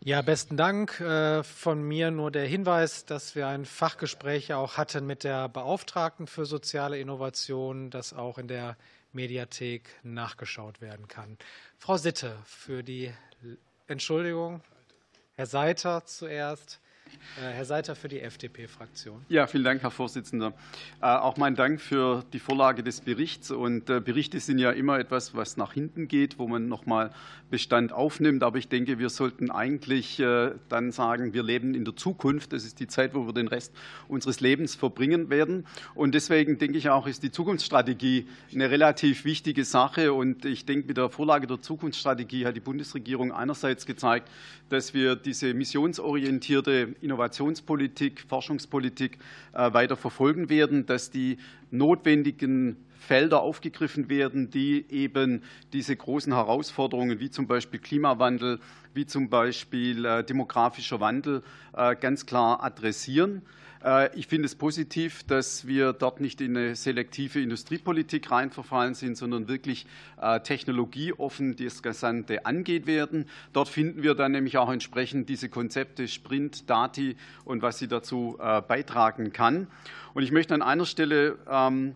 [0.00, 1.00] Ja, besten Dank.
[1.44, 6.46] Von mir nur der Hinweis, dass wir ein Fachgespräch auch hatten mit der Beauftragten für
[6.46, 8.76] soziale Innovation, das auch in der
[9.12, 11.38] Mediathek nachgeschaut werden kann.
[11.78, 13.12] Frau Sitte für die
[13.86, 14.62] Entschuldigung.
[15.36, 16.80] Herr Seiter zuerst.
[17.36, 19.24] Äh, Herr Seiter für die FDP-Fraktion.
[19.28, 20.52] Ja, vielen Dank, Herr Vorsitzender.
[21.00, 23.50] Äh, auch mein Dank für die Vorlage des Berichts.
[23.50, 27.10] Und äh, Berichte sind ja immer etwas, was nach hinten geht, wo man noch mal
[27.50, 28.42] Bestand aufnimmt.
[28.42, 32.52] Aber ich denke, wir sollten eigentlich dann sagen, wir leben in der Zukunft.
[32.54, 33.74] Das ist die Zeit, wo wir den Rest
[34.08, 35.66] unseres Lebens verbringen werden.
[35.94, 40.14] Und deswegen denke ich auch, ist die Zukunftsstrategie eine relativ wichtige Sache.
[40.14, 44.30] Und ich denke, mit der Vorlage der Zukunftsstrategie hat die Bundesregierung einerseits gezeigt,
[44.70, 49.18] dass wir diese missionsorientierte Innovationspolitik, Forschungspolitik
[49.52, 51.38] äh, weiter verfolgen werden, dass die
[51.70, 58.60] notwendigen Felder aufgegriffen werden, die eben diese großen Herausforderungen wie zum Beispiel Klimawandel,
[58.94, 61.42] wie zum Beispiel äh, demografischer Wandel
[61.76, 63.42] äh, ganz klar adressieren.
[63.84, 69.16] Äh, ich finde es positiv, dass wir dort nicht in eine selektive Industriepolitik reinverfallen sind,
[69.16, 69.86] sondern wirklich
[70.20, 73.26] äh, technologieoffen das Gesamte angeht werden.
[73.52, 78.38] Dort finden wir dann nämlich auch entsprechend diese Konzepte Sprint, Dati und was sie dazu
[78.40, 79.66] äh, beitragen kann.
[80.14, 81.94] Und ich möchte an einer Stelle ähm,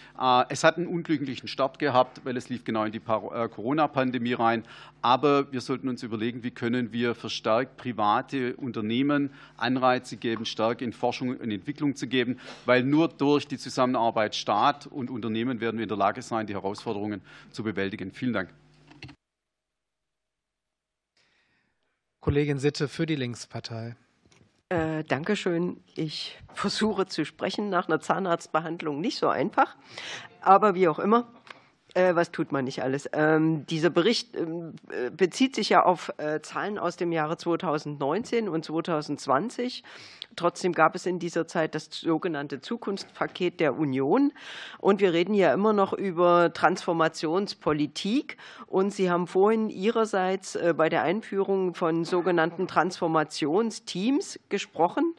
[0.49, 4.65] Es hat einen unglücklichen Start gehabt, weil es lief genau in die Corona-Pandemie rein.
[5.03, 10.95] Aber wir sollten uns überlegen, wie können wir verstärkt private Unternehmen Anreize geben, stark in
[10.95, 15.83] Forschung und Entwicklung zu geben, weil nur durch die Zusammenarbeit Staat und Unternehmen werden wir
[15.83, 18.13] in der Lage sein, die Herausforderungen zu bewältigen.
[18.13, 18.49] Vielen Dank.
[22.21, 23.97] Kollegin Sitte für die Linkspartei.
[24.71, 25.81] Äh, Dankeschön.
[25.95, 29.01] Ich versuche zu sprechen nach einer Zahnarztbehandlung.
[29.01, 29.77] Nicht so einfach,
[30.43, 31.33] aber wie auch immer.
[31.95, 33.09] Äh, was tut man nicht alles?
[33.13, 38.49] Ähm, dieser Bericht ähm, äh, bezieht sich ja auf äh, Zahlen aus dem Jahre 2019
[38.49, 39.83] und 2020.
[40.37, 44.33] Trotzdem gab es in dieser Zeit das sogenannte Zukunftspaket der Union.
[44.79, 48.37] Und wir reden ja immer noch über Transformationspolitik.
[48.67, 55.15] Und Sie haben vorhin Ihrerseits bei der Einführung von sogenannten Transformationsteams gesprochen.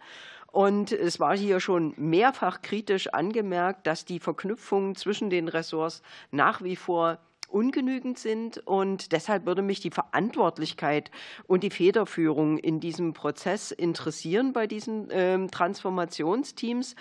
[0.51, 6.63] Und es war hier schon mehrfach kritisch angemerkt, dass die Verknüpfungen zwischen den Ressorts nach
[6.63, 8.59] wie vor ungenügend sind.
[8.65, 11.12] Und deshalb würde mich die Verantwortlichkeit
[11.47, 16.95] und die Federführung in diesem Prozess interessieren bei diesen äh, Transformationsteams.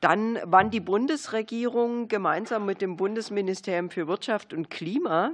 [0.00, 5.32] Dann, wann die Bundesregierung gemeinsam mit dem Bundesministerium für Wirtschaft und Klima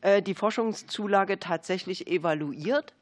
[0.00, 2.94] äh, die Forschungszulage tatsächlich evaluiert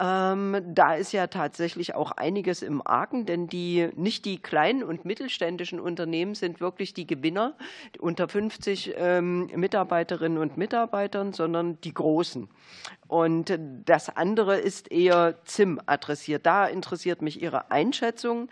[0.00, 5.04] ähm, da ist ja tatsächlich auch einiges im Argen, denn die, nicht die kleinen und
[5.04, 7.56] mittelständischen Unternehmen sind wirklich die Gewinner
[7.98, 12.48] unter 50 ähm, Mitarbeiterinnen und Mitarbeitern, sondern die großen.
[13.08, 16.44] Und das andere ist eher ZIM adressiert.
[16.44, 18.50] Da interessiert mich Ihre Einschätzung.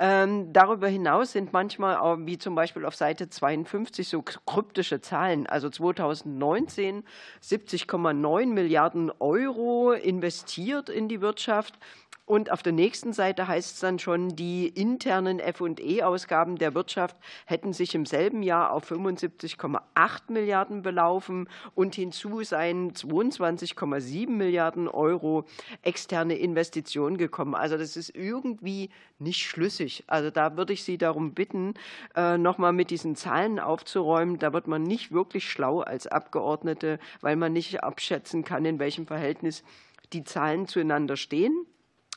[0.00, 5.46] Ähm, darüber hinaus sind manchmal, auch, wie zum Beispiel auf Seite 52, so kryptische Zahlen.
[5.46, 7.04] Also 2019
[7.40, 11.78] 70,9 Milliarden Euro investiert in die Wirtschaft.
[12.24, 17.72] Und auf der nächsten Seite heißt es dann schon, die internen FE-Ausgaben der Wirtschaft hätten
[17.72, 19.80] sich im selben Jahr auf 75,8
[20.28, 25.46] Milliarden belaufen und hinzu seien 22,7 Milliarden Euro
[25.82, 27.56] externe Investitionen gekommen.
[27.56, 30.04] Also das ist irgendwie nicht schlüssig.
[30.06, 31.74] Also da würde ich Sie darum bitten,
[32.14, 34.38] äh, noch mal mit diesen Zahlen aufzuräumen.
[34.38, 39.08] Da wird man nicht wirklich schlau als Abgeordnete, weil man nicht abschätzen kann, in welchem
[39.08, 39.64] Verhältnis
[40.12, 41.66] die Zahlen zueinander stehen.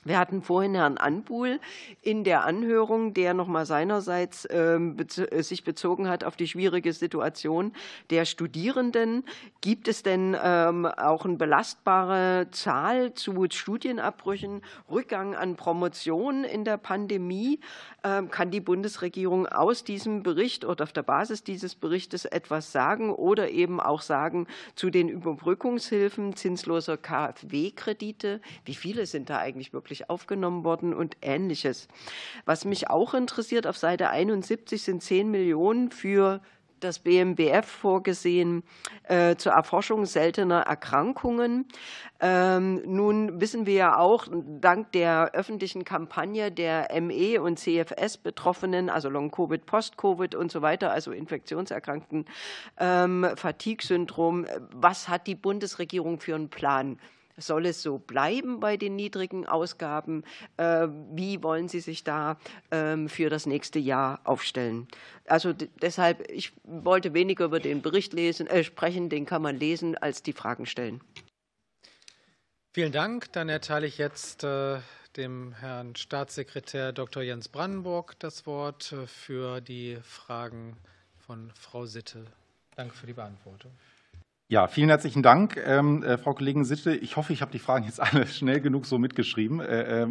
[0.07, 1.59] Wir hatten vorhin Herrn Anbuhl
[2.03, 6.93] in der Anhörung, der noch mal seinerseits ähm, äh, sich bezogen hat auf die schwierige
[6.93, 7.73] Situation
[8.11, 9.23] der Studierenden.
[9.61, 16.77] Gibt es denn ähm, auch eine belastbare Zahl zu Studienabbrüchen, Rückgang an Promotionen in der
[16.77, 17.59] Pandemie?
[18.03, 23.11] Ähm, kann die Bundesregierung aus diesem Bericht oder auf der Basis dieses Berichtes etwas sagen
[23.11, 28.39] oder eben auch sagen zu den Überbrückungshilfen zinsloser KfW-Kredite?
[28.65, 31.87] Wie viele sind da eigentlich wirklich wirklich aufgenommen worden und Ähnliches.
[32.45, 36.41] Was mich auch interessiert, auf Seite 71 sind 10 Millionen für
[36.81, 38.63] das BMBF vorgesehen
[39.03, 41.65] äh, zur Erforschung seltener Erkrankungen.
[42.19, 49.09] Ähm, nun wissen wir ja auch, dank der öffentlichen Kampagne der ME und CFS-Betroffenen, also
[49.09, 52.25] Long-Covid, Post-Covid und so weiter, also Infektionserkrankten,
[52.77, 56.99] ähm, Fatigue-Syndrom, was hat die Bundesregierung für einen Plan?
[57.37, 60.23] Soll es so bleiben bei den niedrigen Ausgaben?
[60.57, 62.37] Äh, wie wollen Sie sich da
[62.71, 64.87] ähm, für das nächste Jahr aufstellen?
[65.27, 69.97] Also deshalb, ich wollte weniger über den Bericht lesen, äh, sprechen, den kann man lesen,
[69.97, 71.01] als die Fragen stellen.
[72.71, 73.31] Vielen Dank.
[73.33, 74.79] Dann erteile ich jetzt äh,
[75.17, 77.23] dem Herrn Staatssekretär Dr.
[77.23, 80.77] Jens Brandenburg das Wort äh, für die Fragen
[81.17, 82.25] von Frau Sitte.
[82.75, 83.71] Danke für die Beantwortung.
[84.47, 86.95] Ja, vielen herzlichen Dank, ähm, äh, Frau Kollegin Sitte.
[86.95, 89.59] Ich hoffe, ich habe die Fragen jetzt alle schnell genug so mitgeschrieben.
[89.59, 90.07] Äh, äh,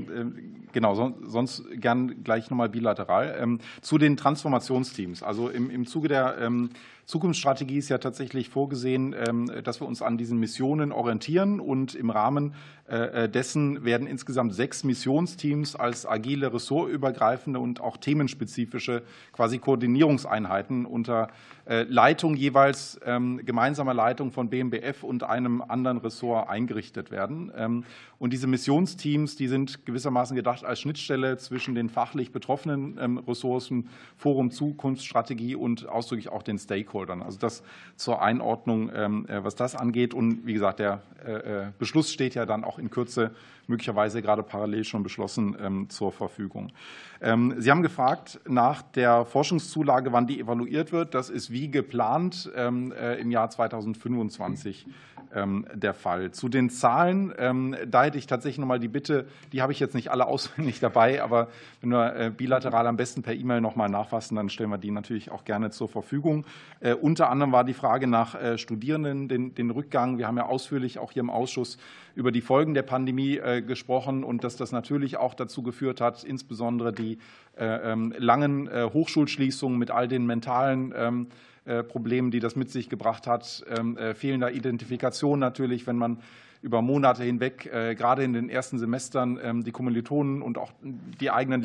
[0.72, 3.36] genau, so, sonst gern gleich nochmal bilateral.
[3.38, 5.22] Ähm, zu den Transformationsteams.
[5.22, 6.70] Also im, Zuge der ähm,
[7.04, 12.10] Zukunftsstrategie ist ja tatsächlich vorgesehen, ähm, dass wir uns an diesen Missionen orientieren und im
[12.10, 12.54] Rahmen
[12.86, 21.28] äh, dessen werden insgesamt sechs Missionsteams als agile, ressortübergreifende und auch themenspezifische quasi Koordinierungseinheiten unter
[21.66, 27.52] Leitung jeweils ähm, gemeinsamer Leitung Leitung von BMBF und einem anderen Ressort eingerichtet werden.
[27.56, 27.84] Ähm,
[28.18, 33.88] und diese Missionsteams, die sind gewissermaßen gedacht als Schnittstelle zwischen den fachlich betroffenen ähm, Ressourcen,
[34.16, 37.22] Forum Zukunftsstrategie und ausdrücklich auch den Stakeholdern.
[37.22, 37.62] Also das
[37.96, 40.14] zur Einordnung, ähm, äh, was das angeht.
[40.14, 43.32] Und wie gesagt, der äh, Beschluss steht ja dann auch in Kürze
[43.68, 46.72] möglicherweise gerade parallel schon beschlossen zur Verfügung.
[47.20, 51.14] Sie haben gefragt nach der Forschungszulage, wann die evaluiert wird.
[51.14, 54.92] Das ist wie geplant äh, im Jahr 2025 ähm,
[55.74, 56.30] der Fall.
[56.30, 59.80] Zu den Zahlen, ähm, da hätte ich tatsächlich noch mal die Bitte, die habe ich
[59.80, 61.48] jetzt nicht alle auswendig dabei, aber
[61.80, 64.90] wenn wir äh, bilateral am besten per E-Mail noch mal nachfassen, dann stellen wir die
[64.90, 66.46] natürlich auch gerne zur Verfügung.
[66.80, 70.18] Äh, unter anderem war die Frage nach äh, Studierenden, den, den Rückgang.
[70.18, 71.78] Wir haben ja ausführlich auch hier im Ausschuss
[72.14, 76.92] über die Folgen der Pandemie gesprochen und dass das natürlich auch dazu geführt hat, insbesondere
[76.92, 77.18] die
[77.56, 80.94] ähm, langen Hochschulschließungen mit all den mentalen
[81.82, 86.18] Problemen, die das mit sich gebracht hat, ähm, äh, fehlender Identifikation natürlich, wenn man
[86.62, 91.30] über Monate hinweg, äh, gerade in den ersten Semestern, ähm, die Kommilitonen und auch die
[91.30, 91.62] eigenen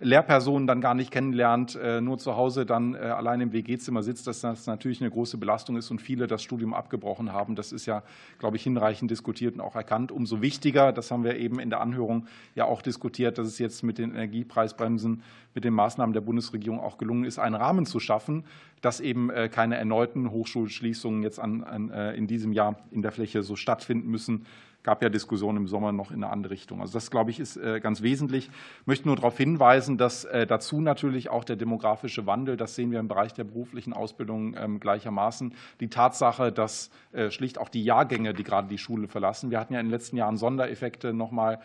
[0.00, 4.26] Lehrpersonen dann gar nicht kennenlernt, äh, nur zu Hause dann äh, allein im WG-Zimmer sitzt,
[4.26, 7.56] dass das natürlich eine große Belastung ist und viele das Studium abgebrochen haben.
[7.56, 8.02] Das ist ja,
[8.38, 10.12] glaube ich, hinreichend diskutiert und auch erkannt.
[10.12, 13.82] Umso wichtiger, das haben wir eben in der Anhörung ja auch diskutiert, dass es jetzt
[13.82, 15.22] mit den Energiepreisbremsen,
[15.54, 18.44] mit den Maßnahmen der Bundesregierung auch gelungen ist, einen Rahmen zu schaffen,
[18.82, 23.42] dass eben äh, keine erneuten Hochschulschließungen jetzt an, an, in diesem Jahr in der Fläche
[23.42, 24.44] so stattfinden müssen,
[24.86, 26.80] gab ja Diskussionen im Sommer noch in eine andere Richtung.
[26.80, 28.50] Also das, glaube ich, ist äh, ganz wesentlich.
[28.82, 32.92] Ich möchte nur darauf hinweisen, dass äh, dazu natürlich auch der demografische Wandel, das sehen
[32.92, 37.82] wir im Bereich der beruflichen Ausbildung ähm, gleichermaßen, die Tatsache, dass äh, schlicht auch die
[37.82, 41.58] Jahrgänge, die gerade die Schule verlassen, wir hatten ja in den letzten Jahren Sondereffekte nochmal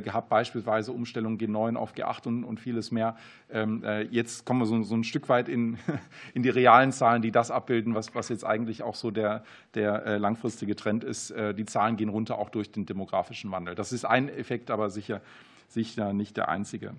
[0.00, 3.16] gehabt, beispielsweise Umstellung G9 auf G8 und, vieles mehr.
[3.50, 5.78] Ähm, äh, jetzt kommen wir so, ein Stück weit in,
[6.34, 9.44] in die realen Zahlen, die das abbilden, was, was jetzt eigentlich auch so der,
[9.74, 11.32] der langfristige Trend ist.
[11.56, 13.74] Die Zahlen gehen runter, auch durch den demografischen Wandel.
[13.74, 15.20] Das ist ein Effekt, aber sicher,
[15.68, 16.92] sicher nicht der einzige.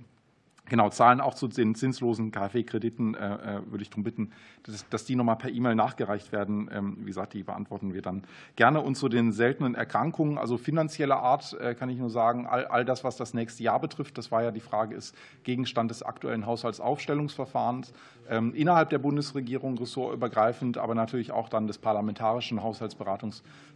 [0.70, 4.32] Genau, Zahlen auch zu den zinslosen KfW-Krediten äh, äh, würde ich darum bitten,
[4.90, 6.70] dass, die nochmal per E-Mail nachgereicht werden.
[6.74, 8.24] Ähm, wie gesagt, die beantworten wir dann
[8.56, 8.80] gerne.
[8.80, 12.86] Und zu den seltenen Erkrankungen, also finanzieller Art, äh, kann ich nur sagen, all, all
[12.86, 16.46] das, was das nächste Jahr betrifft, das war ja die Frage, ist Gegenstand des aktuellen
[16.46, 17.92] Haushaltsaufstellungsverfahrens
[18.30, 22.64] ähm, innerhalb der Bundesregierung ressortübergreifend, aber natürlich auch dann des parlamentarischen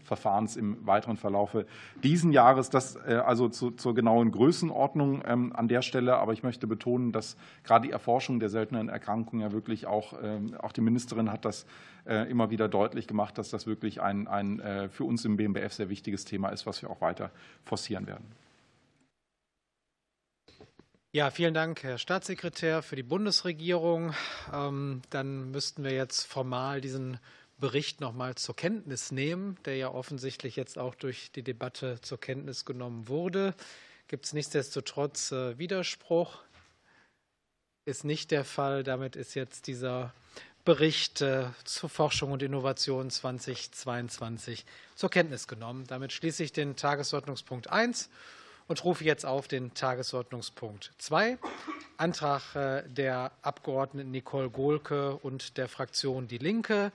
[0.07, 1.65] Haushaltsberatungsverfahrens im weiteren Verlaufe
[2.03, 2.69] diesen Jahres.
[2.69, 6.17] Das also zu, zur genauen Größenordnung ähm, an der Stelle.
[6.17, 10.55] Aber ich möchte betonen, dass gerade die Erforschung der seltenen Erkrankungen ja wirklich auch, ähm,
[10.59, 11.65] auch die Ministerin hat das
[12.05, 15.73] äh, immer wieder deutlich gemacht, dass das wirklich ein, ein äh, für uns im BMBF
[15.73, 17.31] sehr wichtiges Thema ist, was wir auch weiter
[17.63, 18.25] forcieren werden.
[21.13, 24.13] Ja, vielen Dank, Herr Staatssekretär, für die Bundesregierung.
[24.53, 27.17] Ähm, dann müssten wir jetzt formal diesen
[27.57, 32.19] Bericht noch mal zur Kenntnis nehmen, der ja offensichtlich jetzt auch durch die Debatte zur
[32.19, 33.55] Kenntnis genommen wurde.
[34.07, 36.39] Gibt es nichtsdestotrotz äh, Widerspruch?
[37.87, 38.83] ist nicht der Fall.
[38.83, 40.13] Damit ist jetzt dieser
[40.65, 44.65] Bericht äh, zur Forschung und Innovation 2022
[44.95, 45.85] zur Kenntnis genommen.
[45.87, 48.09] Damit schließe ich den Tagesordnungspunkt 1
[48.67, 51.37] und rufe jetzt auf den Tagesordnungspunkt 2.
[51.95, 56.91] Antrag äh, der Abgeordneten Nicole Gohlke und der Fraktion Die Linke.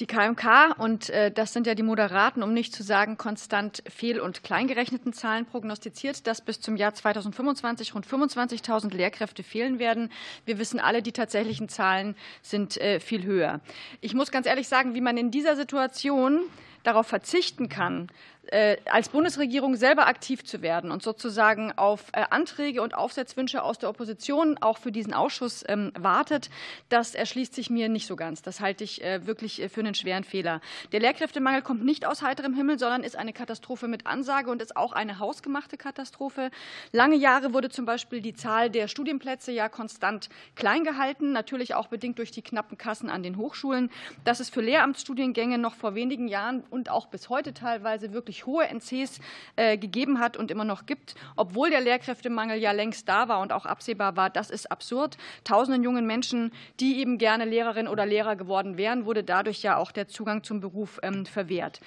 [0.00, 4.20] die KMK, und äh, das sind ja die moderaten, um nicht zu sagen konstant fehl-
[4.20, 10.10] und kleingerechneten Zahlen, prognostiziert, dass bis zum Jahr 2025 rund 25.000 Lehrkräfte fehlen werden.
[10.46, 13.60] Wir wissen alle, die tatsächlichen Zahlen sind äh, viel höher.
[14.00, 16.40] Ich muss ganz ehrlich sagen, wie man in dieser Situation
[16.82, 18.08] darauf verzichten kann,
[18.46, 23.78] äh, als Bundesregierung selber aktiv zu werden und sozusagen auf äh, Anträge und Aufsetzwünsche aus
[23.78, 26.50] der Opposition auch für diesen Ausschuss ähm, wartet,
[26.88, 28.42] das erschließt sich mir nicht so ganz.
[28.42, 30.60] Das halte ich äh, wirklich für einen schweren Fehler.
[30.92, 34.76] Der Lehrkräftemangel kommt nicht aus heiterem Himmel, sondern ist eine Katastrophe mit Ansage und ist
[34.76, 36.50] auch eine hausgemachte Katastrophe.
[36.92, 41.88] Lange Jahre wurde zum Beispiel die Zahl der Studienplätze ja konstant klein gehalten, natürlich auch
[41.88, 43.90] bedingt durch die knappen Kassen an den Hochschulen.
[44.24, 48.46] Dass es für Lehramtsstudiengänge noch vor wenigen Jahren und auch bis heute teilweise wirklich wirklich
[48.46, 49.20] hohe NCs
[49.56, 53.52] äh, gegeben hat und immer noch gibt, obwohl der Lehrkräftemangel ja längst da war und
[53.52, 54.30] auch absehbar war.
[54.30, 55.16] Das ist absurd.
[55.44, 59.92] Tausenden jungen Menschen, die eben gerne Lehrerin oder Lehrer geworden wären, wurde dadurch ja auch
[59.92, 61.80] der Zugang zum Beruf ähm, verwehrt.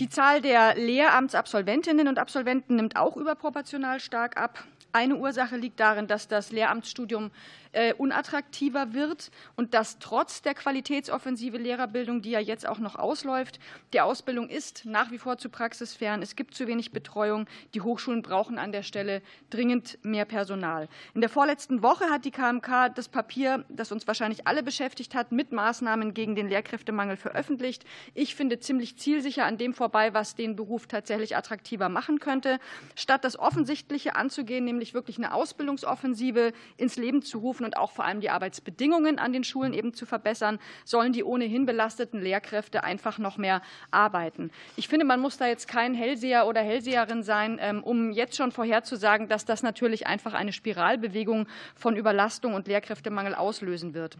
[0.00, 4.64] Die Zahl der Lehramtsabsolventinnen und Absolventen nimmt auch überproportional stark ab.
[4.92, 7.32] Eine Ursache liegt darin, dass das Lehramtsstudium
[7.74, 13.58] äh, unattraktiver wird und dass trotz der Qualitätsoffensive Lehrerbildung, die ja jetzt auch noch ausläuft,
[13.92, 16.22] die Ausbildung ist nach wie vor zu praxisfern.
[16.22, 17.46] Es gibt zu wenig Betreuung.
[17.74, 20.88] Die Hochschulen brauchen an der Stelle dringend mehr Personal.
[21.14, 25.32] In der vorletzten Woche hat die KMK das Papier, das uns wahrscheinlich alle beschäftigt hat,
[25.32, 27.84] mit Maßnahmen gegen den Lehrkräftemangel veröffentlicht.
[28.14, 32.58] Ich finde ziemlich zielsicher an dem vorbei, was den Beruf tatsächlich attraktiver machen könnte.
[32.94, 38.04] Statt das Offensichtliche anzugehen, nämlich wirklich eine Ausbildungsoffensive ins Leben zu rufen, und auch vor
[38.04, 43.18] allem die Arbeitsbedingungen an den Schulen eben zu verbessern, sollen die ohnehin belasteten Lehrkräfte einfach
[43.18, 44.50] noch mehr arbeiten.
[44.76, 48.52] Ich finde, man muss da jetzt kein Hellseher oder Hellseherin sein, ähm, um jetzt schon
[48.52, 54.18] vorherzusagen, dass das natürlich einfach eine Spiralbewegung von Überlastung und Lehrkräftemangel auslösen wird.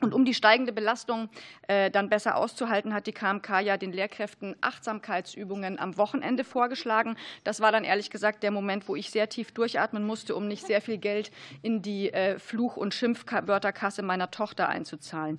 [0.00, 1.28] Und um die steigende Belastung
[1.68, 7.16] äh, dann besser auszuhalten, hat die KMK ja den Lehrkräften Achtsamkeitsübungen am Wochenende vorgeschlagen.
[7.44, 10.66] Das war dann ehrlich gesagt der Moment, wo ich sehr tief durchatmen musste, um nicht
[10.66, 11.30] sehr viel Geld
[11.62, 15.38] in die äh, Fluch- und Schimpfwörterkasse meiner Tochter einzuzahlen.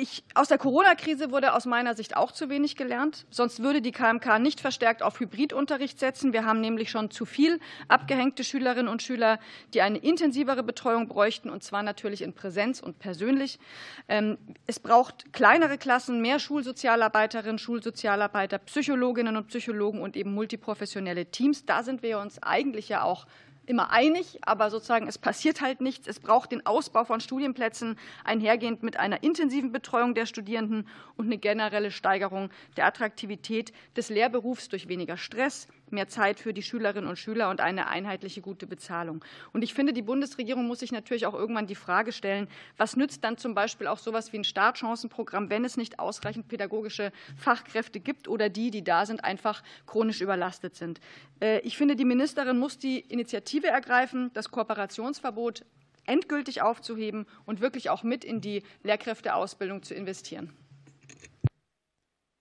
[0.00, 3.26] Ich, aus der Corona-Krise wurde aus meiner Sicht auch zu wenig gelernt.
[3.30, 6.32] Sonst würde die KMK nicht verstärkt auf Hybridunterricht setzen.
[6.32, 9.40] Wir haben nämlich schon zu viel abgehängte Schülerinnen und Schüler,
[9.74, 13.58] die eine intensivere Betreuung bräuchten, und zwar natürlich in Präsenz und persönlich.
[14.06, 14.38] Ähm,
[14.68, 21.66] es braucht kleinere Klassen, mehr Schulsozialarbeiterinnen, Schulsozialarbeiter, Psychologinnen und Psychologen und eben multiprofessionelle Teams.
[21.66, 23.26] Da sind wir uns eigentlich ja auch
[23.68, 26.08] immer einig, aber sozusagen es passiert halt nichts.
[26.08, 31.38] Es braucht den Ausbau von Studienplätzen einhergehend mit einer intensiven Betreuung der Studierenden und eine
[31.38, 37.16] generelle Steigerung der Attraktivität des Lehrberufs durch weniger Stress, mehr Zeit für die Schülerinnen und
[37.16, 39.24] Schüler und eine einheitliche gute Bezahlung.
[39.52, 43.24] Und ich finde, die Bundesregierung muss sich natürlich auch irgendwann die Frage stellen, was nützt
[43.24, 48.00] dann zum Beispiel auch so etwas wie ein Startchancenprogramm, wenn es nicht ausreichend pädagogische Fachkräfte
[48.00, 51.00] gibt oder die, die da sind, einfach chronisch überlastet sind.
[51.40, 55.64] Äh, ich finde, die Ministerin muss die Initiative ergreifen, das Kooperationsverbot
[56.08, 60.52] endgültig aufzuheben und wirklich auch mit in die Lehrkräfteausbildung zu investieren.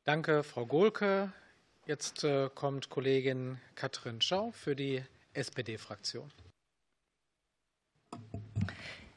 [0.05, 1.33] Danke, Frau Gohlke.
[1.87, 6.29] Jetzt äh, kommt Kollegin Katrin Schau für die SPD-Fraktion.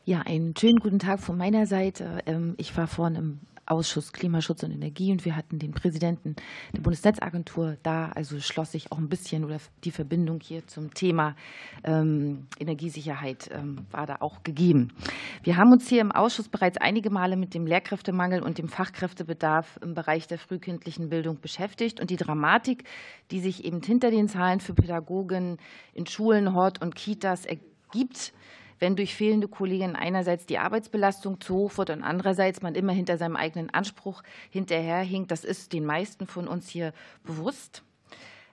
[0.05, 2.23] Ja, einen schönen guten Tag von meiner Seite.
[2.27, 3.41] Ähm, ich war vorhin im
[3.71, 6.35] Ausschuss Klimaschutz und Energie und wir hatten den Präsidenten
[6.75, 8.11] der Bundesnetzagentur da.
[8.15, 11.37] Also schloss sich auch ein bisschen oder die Verbindung hier zum Thema
[11.85, 14.89] ähm, Energiesicherheit ähm, war da auch gegeben.
[15.45, 19.79] Wir haben uns hier im Ausschuss bereits einige Male mit dem Lehrkräftemangel und dem Fachkräftebedarf
[19.83, 22.85] im Bereich der frühkindlichen Bildung beschäftigt und die Dramatik,
[23.31, 25.59] die sich eben hinter den Zahlen für Pädagogen
[25.93, 28.33] in Schulen, Hort und Kitas ergibt,
[28.81, 33.19] wenn durch fehlende Kolleginnen einerseits die Arbeitsbelastung zu hoch wird und andererseits man immer hinter
[33.19, 35.31] seinem eigenen Anspruch hinterherhinkt.
[35.31, 37.85] Das ist den meisten von uns hier bewusst.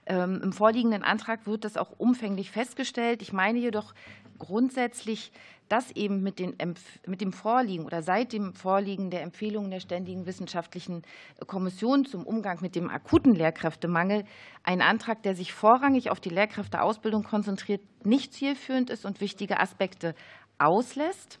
[0.06, 3.22] Ähm, Im vorliegenden Antrag wird das auch umfänglich festgestellt.
[3.22, 3.94] Ich meine jedoch
[4.38, 5.32] grundsätzlich,
[5.68, 6.56] dass eben mit, den,
[7.06, 11.02] mit dem Vorliegen oder seit dem Vorliegen der Empfehlungen der Ständigen Wissenschaftlichen
[11.46, 14.24] Kommission zum Umgang mit dem akuten Lehrkräftemangel
[14.62, 20.14] ein Antrag, der sich vorrangig auf die Lehrkräfteausbildung konzentriert, nicht zielführend ist und wichtige Aspekte
[20.58, 21.40] auslässt.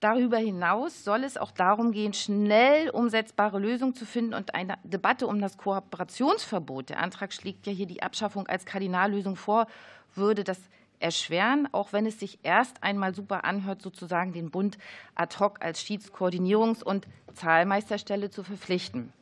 [0.00, 5.26] Darüber hinaus soll es auch darum gehen, schnell umsetzbare Lösungen zu finden und eine Debatte
[5.26, 6.90] um das Kooperationsverbot.
[6.90, 9.66] Der Antrag schlägt ja hier die Abschaffung als Kardinallösung vor,
[10.14, 10.60] würde das
[11.00, 14.78] erschweren, auch wenn es sich erst einmal super anhört, sozusagen den Bund
[15.14, 19.12] ad hoc als Schiedskoordinierungs- und Zahlmeisterstelle zu verpflichten.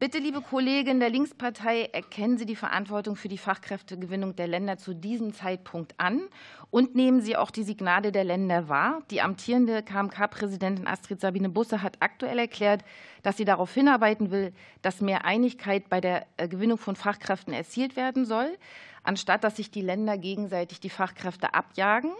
[0.00, 4.94] Bitte, liebe Kollegen der Linkspartei, erkennen Sie die Verantwortung für die Fachkräftegewinnung der Länder zu
[4.94, 6.22] diesem Zeitpunkt an
[6.70, 9.02] und nehmen Sie auch die Signale der Länder wahr.
[9.10, 12.82] Die amtierende KMK-Präsidentin Astrid Sabine Busse hat aktuell erklärt,
[13.22, 17.94] dass sie darauf hinarbeiten will, dass mehr Einigkeit bei der äh, Gewinnung von Fachkräften erzielt
[17.94, 18.56] werden soll
[19.02, 22.12] anstatt dass sich die Länder gegenseitig die Fachkräfte abjagen.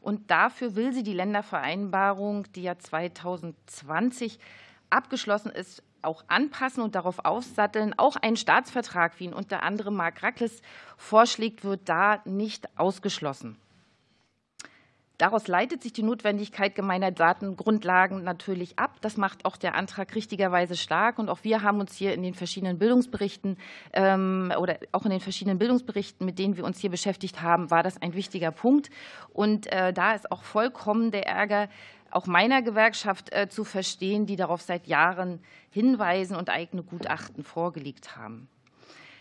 [0.00, 4.40] Und dafür will sie die Ländervereinbarung, die ja 2020
[4.90, 7.94] abgeschlossen ist, auch anpassen und darauf aussatteln.
[7.96, 10.62] Auch ein Staatsvertrag, wie ihn unter anderem Mark Rackles
[10.96, 13.56] vorschlägt, wird da nicht ausgeschlossen.
[15.16, 18.96] Daraus leitet sich die Notwendigkeit gemeiner Datengrundlagen natürlich ab.
[19.00, 21.20] Das macht auch der Antrag richtigerweise stark.
[21.20, 23.56] Und auch wir haben uns hier in den verschiedenen Bildungsberichten
[23.92, 27.84] ähm, oder auch in den verschiedenen Bildungsberichten, mit denen wir uns hier beschäftigt haben, war
[27.84, 28.90] das ein wichtiger Punkt.
[29.32, 31.68] Und äh, da ist auch vollkommen der Ärger
[32.14, 35.40] auch meiner Gewerkschaft äh, zu verstehen, die darauf seit Jahren
[35.70, 38.48] hinweisen und eigene Gutachten vorgelegt haben.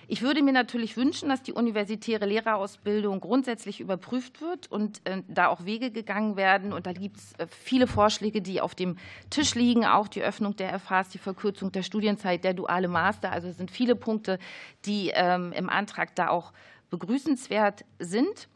[0.08, 5.48] Ich würde mir natürlich wünschen, dass die universitäre Lehrerausbildung grundsätzlich überprüft wird und äh, da
[5.48, 6.74] auch Wege gegangen werden.
[6.74, 8.98] Und da gibt es äh, viele Vorschläge, die auf dem
[9.30, 13.32] Tisch liegen, auch die Öffnung der FHs, die Verkürzung der Studienzeit, der duale Master.
[13.32, 14.40] Also es sind viele Punkte,
[14.86, 16.52] die ähm, im Antrag da auch
[16.90, 18.50] begrüßenswert sind.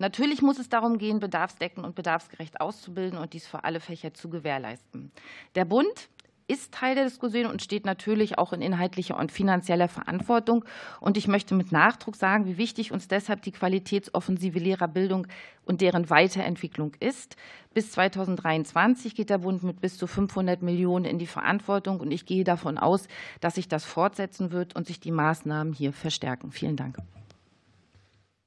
[0.00, 4.30] Natürlich muss es darum gehen, bedarfsdeckend und bedarfsgerecht auszubilden und dies für alle Fächer zu
[4.30, 5.12] gewährleisten.
[5.54, 6.08] Der Bund
[6.48, 10.64] ist Teil der Diskussion und steht natürlich auch in inhaltlicher und finanzieller Verantwortung.
[11.00, 15.26] Und ich möchte mit Nachdruck sagen, wie wichtig uns deshalb die qualitätsoffensive Lehrerbildung
[15.66, 17.36] und deren Weiterentwicklung ist.
[17.74, 22.00] Bis 2023 geht der Bund mit bis zu 500 Millionen in die Verantwortung.
[22.00, 23.06] Und ich gehe davon aus,
[23.40, 26.52] dass sich das fortsetzen wird und sich die Maßnahmen hier verstärken.
[26.52, 26.96] Vielen Dank.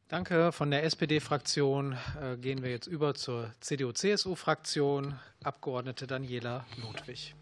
[0.10, 0.52] Danke.
[0.52, 5.18] Von der SPD-Fraktion äh, gehen wir jetzt über zur CDU-CSU-Fraktion.
[5.44, 7.34] Abgeordnete Daniela Ludwig.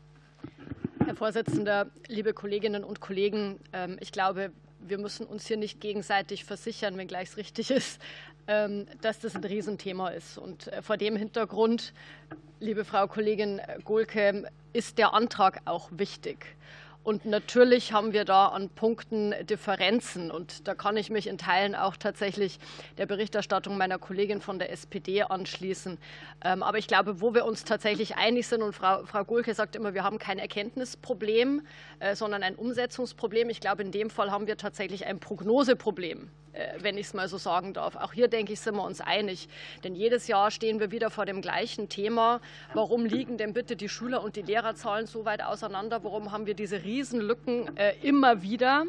[1.06, 6.46] Herr Vorsitzender, liebe Kolleginnen und Kollegen, ähm, ich glaube, wir müssen uns hier nicht gegenseitig
[6.46, 8.00] versichern, wenngleich es richtig ist,
[8.48, 10.38] ähm, dass das ein Riesenthema ist.
[10.38, 11.94] Und äh, vor dem Hintergrund,
[12.60, 16.56] liebe Frau Kollegin Gohlke, ist der Antrag auch wichtig.
[17.04, 20.30] Und natürlich haben wir da an Punkten Differenzen.
[20.30, 22.60] Und da kann ich mich in Teilen auch tatsächlich
[23.00, 25.98] der Berichterstattung meiner Kollegin von der SPD anschließen.
[26.44, 29.76] Ähm, aber ich glaube, wo wir uns tatsächlich einig sind, und Frau, Frau Gulke sagt
[29.76, 31.66] immer, wir haben kein Erkenntnisproblem,
[32.00, 33.50] äh, sondern ein Umsetzungsproblem.
[33.50, 36.30] Ich glaube, in dem Fall haben wir tatsächlich ein Prognoseproblem.
[36.54, 37.96] Äh, wenn ich es mal so sagen darf.
[37.96, 39.48] Auch hier, denke ich, sind wir uns einig.
[39.84, 42.42] Denn jedes Jahr stehen wir wieder vor dem gleichen Thema.
[42.74, 46.04] Warum liegen denn bitte die Schüler- und die Lehrerzahlen so weit auseinander?
[46.04, 48.84] Warum haben wir diese Riesenlücken äh, immer wieder?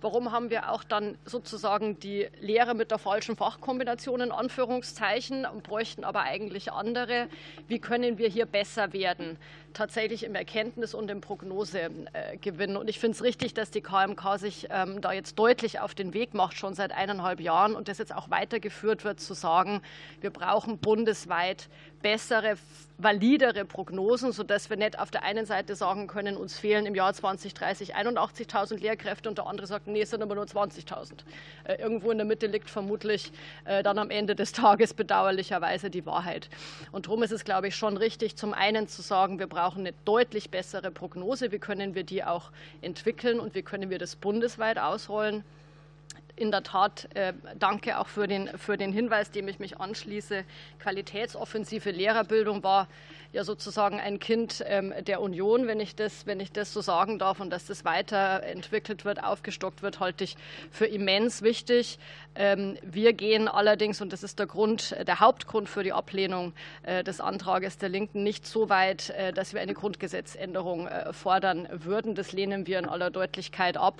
[0.00, 5.62] Warum haben wir auch dann sozusagen die Lehre mit der falschen Fachkombination in Anführungszeichen und
[5.62, 7.28] bräuchten aber eigentlich andere?
[7.68, 9.38] Wie können wir hier besser werden?
[9.74, 12.76] Tatsächlich im Erkenntnis- und im Prognosegewinn.
[12.76, 16.12] Und ich finde es richtig, dass die KMK sich ähm, da jetzt deutlich auf den
[16.14, 19.80] Weg macht, schon seit eineinhalb Jahren und das jetzt auch weitergeführt wird, zu sagen,
[20.20, 21.68] wir brauchen bundesweit
[22.02, 22.56] bessere,
[22.98, 27.14] validere Prognosen, sodass wir nicht auf der einen Seite sagen können, uns fehlen im Jahr
[27.14, 31.12] 2030 81.000 Lehrkräfte und der andere sagt, nee, es sind aber nur 20.000.
[31.64, 33.32] Äh, irgendwo in der Mitte liegt vermutlich
[33.66, 36.48] äh, dann am Ende des Tages bedauerlicherweise die Wahrheit.
[36.90, 39.92] Und darum ist es, glaube ich, schon richtig, zum einen zu sagen, wir brauchen eine
[40.06, 41.52] deutlich bessere Prognose.
[41.52, 42.50] Wie können wir die auch
[42.80, 45.44] entwickeln und wie können wir das bundesweit ausrollen?
[46.36, 50.44] in der Tat äh, danke auch für den, für den Hinweis, dem ich mich anschließe.
[50.78, 52.88] Qualitätsoffensive Lehrerbildung war
[53.32, 57.18] ja sozusagen ein Kind ähm, der Union, wenn ich, das, wenn ich das so sagen
[57.18, 57.40] darf.
[57.40, 60.36] Und dass das weiterentwickelt wird, aufgestockt wird, halte ich
[60.70, 61.98] für immens wichtig.
[62.34, 66.52] Ähm, wir gehen allerdings, und das ist der Grund, der Hauptgrund für die Ablehnung
[66.82, 71.68] äh, des Antrages der Linken, nicht so weit, äh, dass wir eine Grundgesetzänderung äh, fordern
[71.72, 72.14] würden.
[72.14, 73.98] Das lehnen wir in aller Deutlichkeit ab.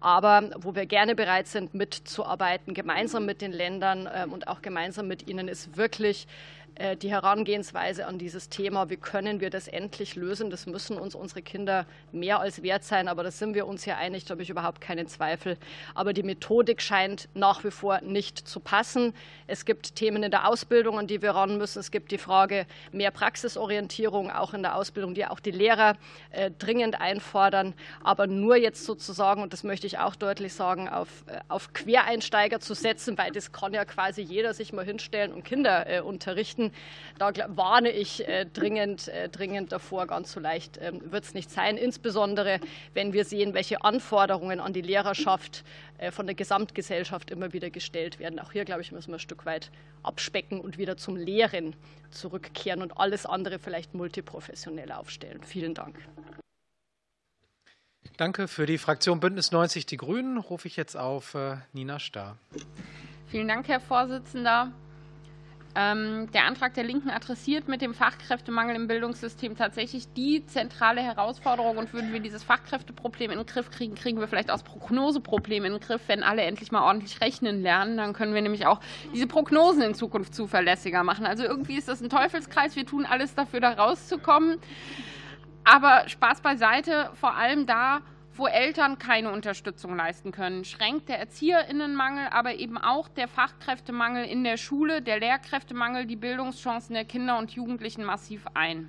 [0.00, 5.08] Aber wo wir gerne bereit sind, mitzuarbeiten, gemeinsam mit den Ländern ähm, und auch gemeinsam
[5.08, 6.65] mit ihnen, ist wirklich äh,
[7.00, 11.40] die Herangehensweise an dieses Thema, wie können wir das endlich lösen, das müssen uns unsere
[11.40, 13.08] Kinder mehr als wert sein.
[13.08, 15.56] Aber da sind wir uns ja einig, da habe ich überhaupt keinen Zweifel.
[15.94, 19.14] Aber die Methodik scheint nach wie vor nicht zu passen.
[19.46, 21.78] Es gibt Themen in der Ausbildung, an die wir ran müssen.
[21.78, 25.96] Es gibt die Frage mehr Praxisorientierung auch in der Ausbildung, die auch die Lehrer
[26.30, 27.72] äh, dringend einfordern.
[28.04, 32.60] Aber nur jetzt sozusagen, und das möchte ich auch deutlich sagen, auf, äh, auf Quereinsteiger
[32.60, 37.16] zu setzen, weil das kann ja quasi jeder sich mal hinstellen und Kinder unterrichten Minuten.
[37.18, 40.06] Da warne ich äh, dringend, äh, dringend davor.
[40.06, 42.60] Ganz so leicht ähm, wird es nicht sein, insbesondere
[42.94, 45.64] wenn wir sehen, welche Anforderungen an die Lehrerschaft
[45.98, 48.38] äh, von der Gesamtgesellschaft immer wieder gestellt werden.
[48.38, 49.70] Auch hier, glaube ich, müssen wir ein Stück weit
[50.02, 51.74] abspecken und wieder zum Lehren
[52.10, 55.42] zurückkehren und alles andere vielleicht multiprofessionell aufstellen.
[55.42, 55.98] Vielen Dank.
[58.16, 58.48] Danke.
[58.48, 61.36] Für die Fraktion Bündnis 90 Die Grünen rufe ich jetzt auf
[61.72, 62.38] Nina Starr.
[63.26, 64.72] Vielen Dank, Herr Vorsitzender.
[65.78, 71.76] Ähm, der Antrag der Linken adressiert mit dem Fachkräftemangel im Bildungssystem tatsächlich die zentrale Herausforderung.
[71.76, 75.66] Und würden wir dieses Fachkräfteproblem in den Griff kriegen, kriegen wir vielleicht auch das Prognoseproblem
[75.66, 76.00] in den Griff.
[76.06, 78.80] Wenn alle endlich mal ordentlich rechnen lernen, dann können wir nämlich auch
[79.12, 81.26] diese Prognosen in Zukunft zuverlässiger machen.
[81.26, 82.74] Also irgendwie ist das ein Teufelskreis.
[82.74, 84.58] Wir tun alles dafür, da rauszukommen.
[85.64, 88.00] Aber Spaß beiseite, vor allem da,
[88.38, 94.44] wo Eltern keine Unterstützung leisten können, schränkt der Erzieherinnenmangel, aber eben auch der Fachkräftemangel in
[94.44, 98.88] der Schule, der Lehrkräftemangel die Bildungschancen der Kinder und Jugendlichen massiv ein.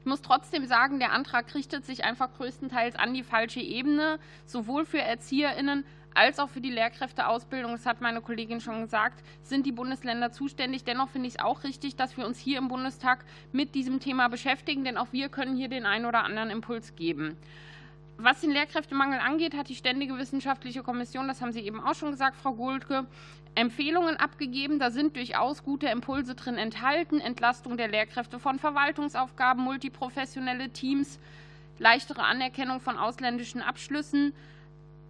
[0.00, 4.86] Ich muss trotzdem sagen, der Antrag richtet sich einfach größtenteils an die falsche Ebene, sowohl
[4.86, 5.84] für ErzieherInnen
[6.14, 7.72] als auch für die Lehrkräfteausbildung.
[7.72, 10.84] Das hat meine Kollegin schon gesagt, sind die Bundesländer zuständig.
[10.84, 14.28] Dennoch finde ich es auch richtig, dass wir uns hier im Bundestag mit diesem Thema
[14.28, 17.36] beschäftigen, denn auch wir können hier den einen oder anderen Impuls geben.
[18.22, 22.10] Was den Lehrkräftemangel angeht, hat die Ständige Wissenschaftliche Kommission, das haben Sie eben auch schon
[22.10, 23.06] gesagt, Frau Goldke,
[23.54, 24.78] Empfehlungen abgegeben.
[24.78, 27.20] Da sind durchaus gute Impulse drin enthalten.
[27.20, 31.18] Entlastung der Lehrkräfte von Verwaltungsaufgaben, multiprofessionelle Teams,
[31.78, 34.32] leichtere Anerkennung von ausländischen Abschlüssen,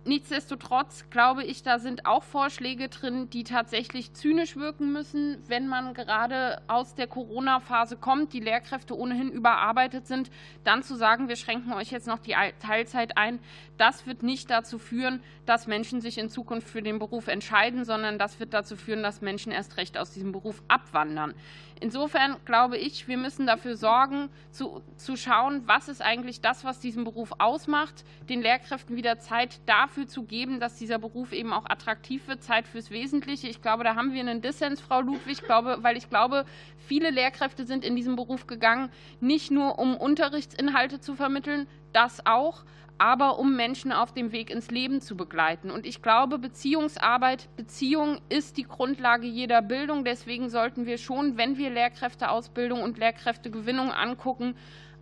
[0.07, 5.92] Nichtsdestotrotz glaube ich, da sind auch Vorschläge drin, die tatsächlich zynisch wirken müssen, wenn man
[5.92, 10.30] gerade aus der Corona-Phase kommt, die Lehrkräfte ohnehin überarbeitet sind,
[10.64, 13.40] dann zu sagen, wir schränken euch jetzt noch die Teilzeit ein.
[13.76, 18.18] Das wird nicht dazu führen, dass Menschen sich in Zukunft für den Beruf entscheiden, sondern
[18.18, 21.34] das wird dazu führen, dass Menschen erst recht aus diesem Beruf abwandern.
[21.83, 26.78] Insofern glaube ich, wir müssen dafür sorgen, zu, zu schauen, was ist eigentlich das, was
[26.78, 31.64] diesen Beruf ausmacht, den Lehrkräften wieder Zeit dafür zu geben, dass dieser Beruf eben auch
[31.64, 33.49] attraktiv wird, Zeit fürs Wesentliche.
[33.49, 36.45] Ich glaube, da haben wir einen Dissens, Frau Ludwig, glaube, weil ich glaube,
[36.76, 42.62] viele Lehrkräfte sind in diesen Beruf gegangen, nicht nur um Unterrichtsinhalte zu vermitteln, das auch,
[43.01, 45.70] aber um Menschen auf dem Weg ins Leben zu begleiten.
[45.70, 50.05] Und ich glaube, Beziehungsarbeit, Beziehung ist die Grundlage jeder Bildung.
[50.05, 54.55] Deswegen sollten wir schon, wenn wir Lehrkräfteausbildung und Lehrkräftegewinnung angucken,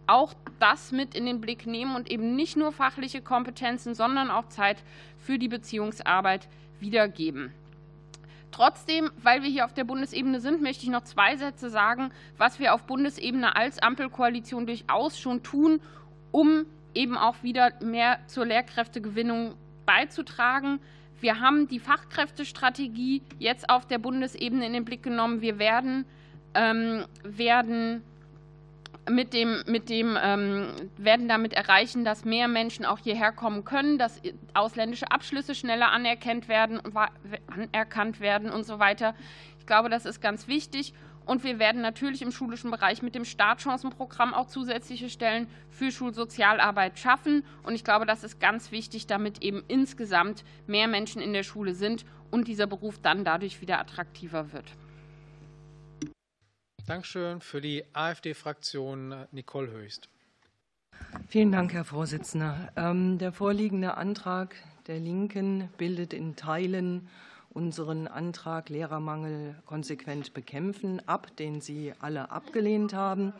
[0.07, 4.47] auch das mit in den Blick nehmen und eben nicht nur fachliche Kompetenzen, sondern auch
[4.47, 4.85] Zeit
[5.19, 7.53] für die Beziehungsarbeit wiedergeben.
[8.53, 12.61] Trotzdem, weil wir hier auf der Bundesebene sind, möchte ich noch zwei Sätze sagen, was
[12.61, 15.81] wir auf Bundesebene als Ampelkoalition durchaus schon tun,
[16.31, 16.65] um
[16.95, 19.55] eben auch wieder mehr zur Lehrkräftegewinnung
[19.87, 20.81] beizutragen.
[21.21, 25.41] Wir haben die Fachkräftestrategie jetzt auf der Bundesebene in den Blick genommen.
[25.41, 26.05] Wir werden,
[26.55, 28.03] ähm, werden
[29.11, 33.99] mit dem, mit dem ähm, werden damit erreichen, dass mehr Menschen auch hierher kommen können,
[33.99, 34.21] dass
[34.55, 36.81] ausländische Abschlüsse schneller anerkannt werden,
[37.47, 39.15] anerkannt werden und so weiter.
[39.59, 40.93] Ich glaube, das ist ganz wichtig.
[41.29, 46.99] Und wir werden natürlich im schulischen Bereich mit dem Startchancenprogramm auch zusätzliche Stellen für Schulsozialarbeit
[46.99, 47.45] schaffen.
[47.65, 51.75] Und ich glaube, das ist ganz wichtig, damit eben insgesamt mehr Menschen in der Schule
[51.75, 54.65] sind und dieser Beruf dann dadurch wieder attraktiver wird.
[56.87, 57.43] Dankeschön.
[57.43, 60.09] Für die AfD-Fraktion Nicole Höchst.
[61.27, 62.73] Vielen Dank, Herr Vorsitzender.
[62.75, 64.57] Ähm, der vorliegende Antrag
[64.87, 67.11] der Linken bildet in Teilen
[67.59, 73.33] unseren Antrag Lehrermangel konsequent bekämpfen ab, den Sie alle abgelehnt haben.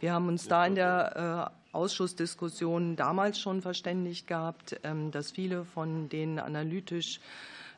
[0.00, 5.64] Wir haben uns da in der äh, Ausschussdiskussion damals schon verständigt gehabt, ähm, dass viele
[5.64, 7.20] von den analytisch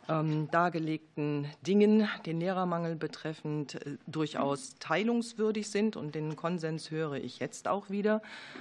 [0.09, 5.96] dargelegten Dingen, den Lehrermangel betreffend, äh, durchaus teilungswürdig sind.
[5.96, 8.20] Und den Konsens höre ich jetzt auch wieder.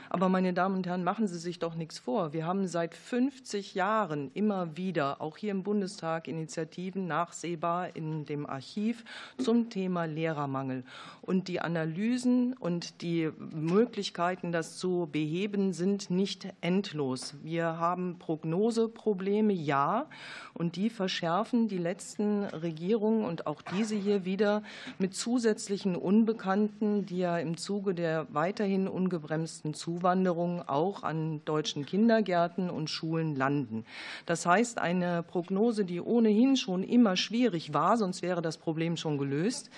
[0.09, 2.33] Aber, meine Damen und Herren, machen Sie sich doch nichts vor.
[2.33, 8.45] Wir haben seit 50 Jahren immer wieder, auch hier im Bundestag, Initiativen nachsehbar in dem
[8.45, 9.03] Archiv
[9.37, 10.83] zum Thema Lehrermangel.
[11.21, 17.33] Und die Analysen und die Möglichkeiten, das zu beheben, sind nicht endlos.
[17.41, 20.07] Wir haben Prognoseprobleme, ja,
[20.53, 24.63] und die verschärfen verschärfen die letzten Regierungen und auch diese hier wieder
[24.99, 32.69] mit zusätzlichen Unbekannten, die ja im Zuge der weiterhin ungebremsten Zuwanderung auch an deutschen Kindergärten
[32.69, 33.85] und Schulen landen.
[34.25, 39.17] Das heißt, eine Prognose, die ohnehin schon immer schwierig war, sonst wäre das Problem schon
[39.17, 39.69] gelöst,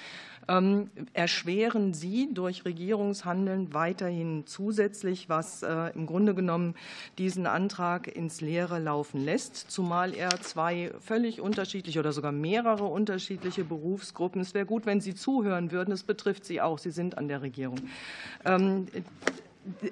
[1.13, 6.75] erschweren Sie durch Regierungshandeln weiterhin zusätzlich, was äh, im Grunde genommen
[7.17, 13.63] diesen Antrag ins Leere laufen lässt, zumal er zwei völlig unterschiedliche oder sogar mehrere unterschiedliche
[13.63, 17.27] Berufsgruppen, es wäre gut, wenn Sie zuhören würden, es betrifft Sie auch, Sie sind an
[17.27, 17.79] der Regierung,
[18.45, 18.87] ähm,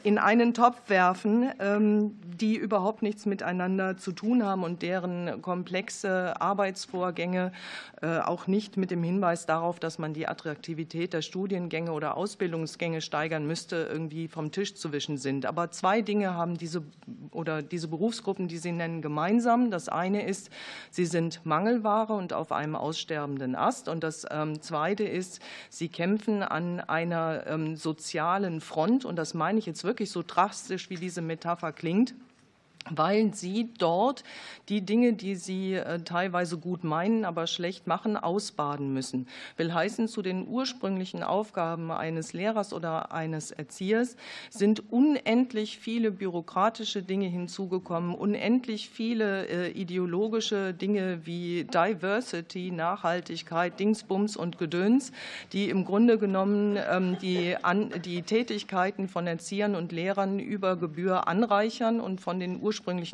[0.03, 6.39] in einen Topf werfen, ähm, die überhaupt nichts miteinander zu tun haben und deren komplexe
[6.41, 7.51] Arbeitsvorgänge
[8.01, 13.01] äh, auch nicht mit dem Hinweis darauf, dass man die Attraktivität der Studiengänge oder Ausbildungsgänge
[13.01, 15.45] steigern müsste, irgendwie vom Tisch zu wischen sind.
[15.45, 16.84] Aber zwei Dinge haben diese
[17.32, 19.72] oder diese Berufsgruppen, die Sie nennen, gemeinsam.
[19.72, 20.49] Das eine ist,
[20.89, 23.88] sie sind Mangelware und auf einem aussterbenden Ast.
[23.88, 29.05] Und das ähm, zweite ist, sie kämpfen an einer ähm, sozialen Front.
[29.05, 32.14] Und das meine ich jetzt wirklich so drastisch, wie diese Metapher klingt
[32.89, 34.23] weil sie dort
[34.69, 39.27] die Dinge, die sie äh, teilweise gut meinen, aber schlecht machen, ausbaden müssen.
[39.57, 44.15] Will heißen, zu den ursprünglichen Aufgaben eines Lehrers oder eines Erziehers
[44.49, 54.36] sind unendlich viele bürokratische Dinge hinzugekommen, unendlich viele äh, ideologische Dinge wie Diversity, Nachhaltigkeit, Dingsbums
[54.36, 55.11] und Gedöns,
[55.53, 57.55] die im Grunde genommen ähm, die,
[58.03, 62.70] die Tätigkeiten von Erziehern und Lehrern über Gebühr anreichern und von den ursprünglichen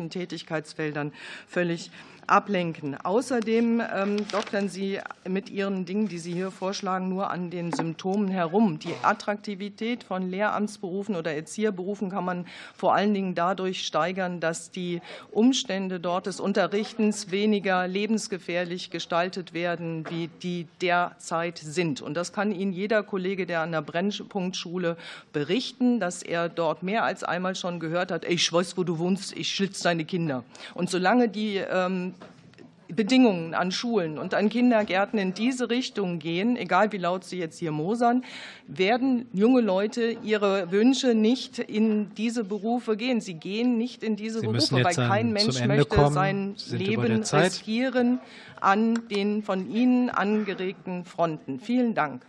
[0.10, 1.14] Tätigkeitsfeldern
[1.48, 1.92] völlig
[2.28, 2.96] ablenken.
[3.02, 8.28] Außerdem ähm, doktern Sie mit Ihren Dingen, die Sie hier vorschlagen, nur an den Symptomen
[8.28, 8.80] herum.
[8.80, 15.02] Die Attraktivität von Lehramtsberufen oder Erzieherberufen kann man vor allen Dingen dadurch steigern, dass die
[15.32, 22.02] Umstände dort des Unterrichtens weniger lebensgefährlich gestaltet werden, wie die derzeit sind.
[22.02, 24.98] Und das kann Ihnen jeder Kollege, der an der Brennpunktschule
[25.32, 29.36] berichten, dass er dort mehr als einmal schon gehört hat, ich weiß, wo du wohnst,
[29.38, 30.44] ich schlitze deine Kinder.
[30.74, 32.14] Und solange die ähm,
[32.90, 37.60] Bedingungen an Schulen und an Kindergärten in diese Richtung gehen, egal wie laut sie jetzt
[37.60, 38.24] hier mosern,
[38.68, 43.22] werden junge Leute ihre Wünsche nicht in diese Berufe gehen.
[43.22, 46.14] Sie gehen nicht in diese sie Berufe, weil kein Mensch möchte kommen.
[46.14, 48.20] sein Leben riskieren
[48.62, 51.60] an den von Ihnen angeregten Fronten.
[51.60, 52.26] Vielen Dank.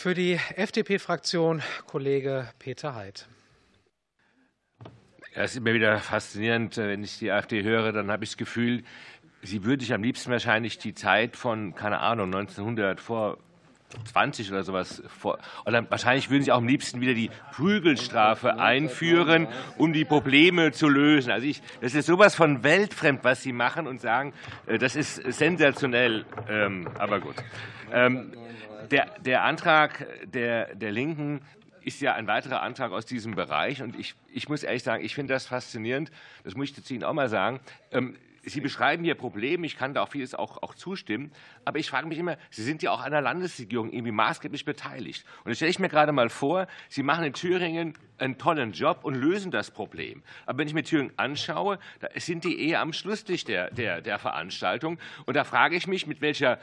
[0.00, 3.26] Für die FDP-Fraktion Kollege Peter Heidt.
[5.40, 8.36] Es ist immer wieder faszinierend, äh, wenn ich die AfD höre, dann habe ich das
[8.36, 8.82] Gefühl,
[9.40, 13.38] sie würde sich am liebsten wahrscheinlich die Zeit von, keine Ahnung, 1900 vor
[14.12, 15.38] 20 oder sowas vor.
[15.64, 20.88] Oder wahrscheinlich würden sie auch am liebsten wieder die Prügelstrafe einführen, um die Probleme zu
[20.88, 21.30] lösen.
[21.30, 24.32] Also ich, das ist sowas von weltfremd, was sie machen und sagen,
[24.66, 26.26] äh, das ist sensationell.
[26.48, 27.36] Ähm, aber gut.
[27.92, 28.32] Ähm,
[28.90, 31.42] der, der Antrag der, der Linken
[31.88, 33.82] ist ja ein weiterer Antrag aus diesem Bereich.
[33.82, 36.10] Und ich, ich muss ehrlich sagen, ich finde das faszinierend.
[36.44, 37.60] Das muss ich zu Ihnen auch mal sagen.
[37.90, 41.32] Ähm, Sie beschreiben hier Probleme, ich kann da auch vieles auch, auch zustimmen,
[41.64, 45.26] aber ich frage mich immer, Sie sind ja auch an der Landesregierung irgendwie maßgeblich beteiligt.
[45.44, 49.00] Und jetzt stelle ich mir gerade mal vor, Sie machen in Thüringen einen tollen Job
[49.02, 50.22] und lösen das Problem.
[50.46, 54.18] Aber wenn ich mir Thüringen anschaue, da sind die eher am Schlusslicht der, der, der
[54.18, 54.98] Veranstaltung.
[55.26, 56.58] Und da frage ich mich, mit welcher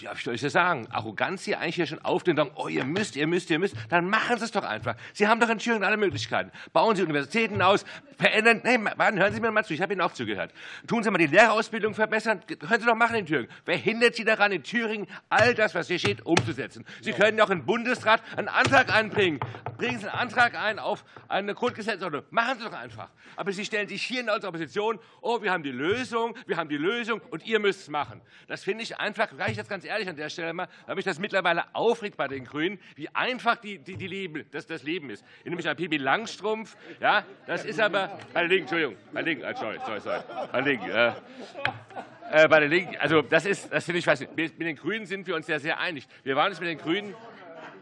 [0.00, 2.68] ja, wie soll ich das sagen, Arroganz hier eigentlich hier schon auf den sagen, oh,
[2.68, 4.96] ihr müsst, ihr müsst, ihr müsst, dann machen Sie es doch einfach.
[5.12, 6.50] Sie haben doch in Thüringen alle Möglichkeiten.
[6.72, 7.84] Bauen Sie Universitäten aus,
[8.16, 10.52] verändern, nee, warten, hören Sie mir mal zu, ich habe Ihnen auch zugehört.
[10.86, 13.50] Tun Sie mal die Lehrerausbildung verbessern, können Sie doch machen in Thüringen.
[13.64, 16.84] Wer hindert Sie daran, in Thüringen all das, was hier steht, umzusetzen?
[17.02, 19.40] Sie können auch im Bundesrat einen Antrag einbringen.
[19.76, 22.22] Bringen Sie einen Antrag ein auf eine Grundgesetzordnung.
[22.30, 23.08] Machen Sie doch einfach.
[23.36, 26.68] Aber Sie stellen sich hier in der Opposition, oh, wir haben die Lösung, wir haben
[26.68, 28.20] die Lösung und ihr müsst es machen.
[28.46, 31.18] Das finde ich einfach, reicht jetzt ganz ehrlich an der Stelle mal, da mich das
[31.18, 35.24] mittlerweile aufregt bei den Grünen, wie einfach die, die, die Leben, das, das Leben ist.
[35.40, 39.22] Ich nehme mich an Pipi Langstrumpf, ja, das ist aber, bei den Linken, Entschuldigung, bei
[39.22, 40.20] den Linken, äh, sorry, sorry, sorry,
[40.52, 44.68] bei den Linken, äh, bei den Linken, also das ist, das finde ich Mit, mit
[44.68, 46.06] den Grünen sind wir uns ja sehr einig.
[46.24, 47.14] Wir waren uns mit den Grünen,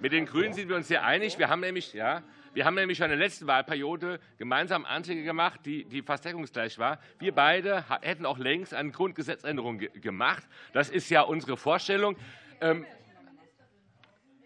[0.01, 1.39] mit den Grünen sind wir uns sehr einig.
[1.39, 2.23] Wir haben nämlich, ja,
[2.57, 6.79] wir haben nämlich schon in der letzten Wahlperiode gemeinsam Anträge gemacht, die, die fast deckungsgleich
[6.79, 6.99] waren.
[7.19, 10.43] Wir beide hätten auch längst eine Grundgesetzänderung ge gemacht.
[10.73, 12.17] Das ist ja unsere Vorstellung.
[12.63, 12.87] Ähm,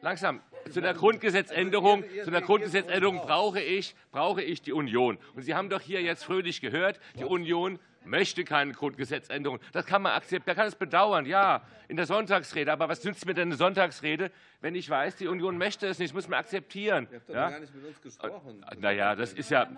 [0.00, 0.40] langsam.
[0.72, 5.16] Zu der Grundgesetzänderung, zu der Grundgesetzänderung brauche ich, brauche ich die Union.
[5.36, 9.58] Und Sie haben doch hier jetzt fröhlich gehört, die Union möchte keine Grundgesetzänderung.
[9.72, 12.72] Das kann man akzeptieren, kann es bedauern, ja, in der Sonntagsrede.
[12.72, 14.30] Aber was nützt mir denn eine Sonntagsrede,
[14.60, 17.08] wenn ich weiß, die Union möchte es nicht, das muss man akzeptieren.
[17.10, 17.50] Ihr habt doch ja?
[17.50, 18.64] gar nicht mit uns gesprochen.
[18.70, 19.68] Äh, naja, das ist ja,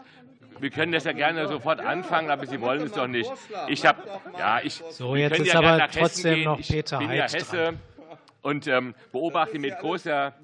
[0.58, 3.30] wir können das ja gerne sofort anfangen, aber Sie wollen es doch nicht.
[3.68, 4.02] Ich habe,
[4.38, 4.82] ja, ich.
[4.90, 7.56] So, jetzt ist ja aber trotzdem noch Peter Heid ja Hesse.
[7.56, 7.78] Dran
[8.42, 10.34] und ähm, beobachte mit großer,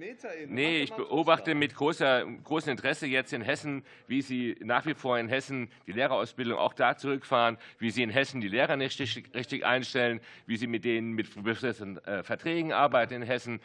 [0.46, 5.18] nee, ich beobachte mit großer, großem Interesse jetzt in Hessen, wie Sie nach wie vor
[5.18, 9.66] in Hessen die Lehrerausbildung auch da zurückfahren, wie Sie in Hessen die Lehrer nicht richtig,
[9.66, 13.60] einstellen, wie Sie mit denen mit befristeten äh, Verträgen arbeiten in Hessen.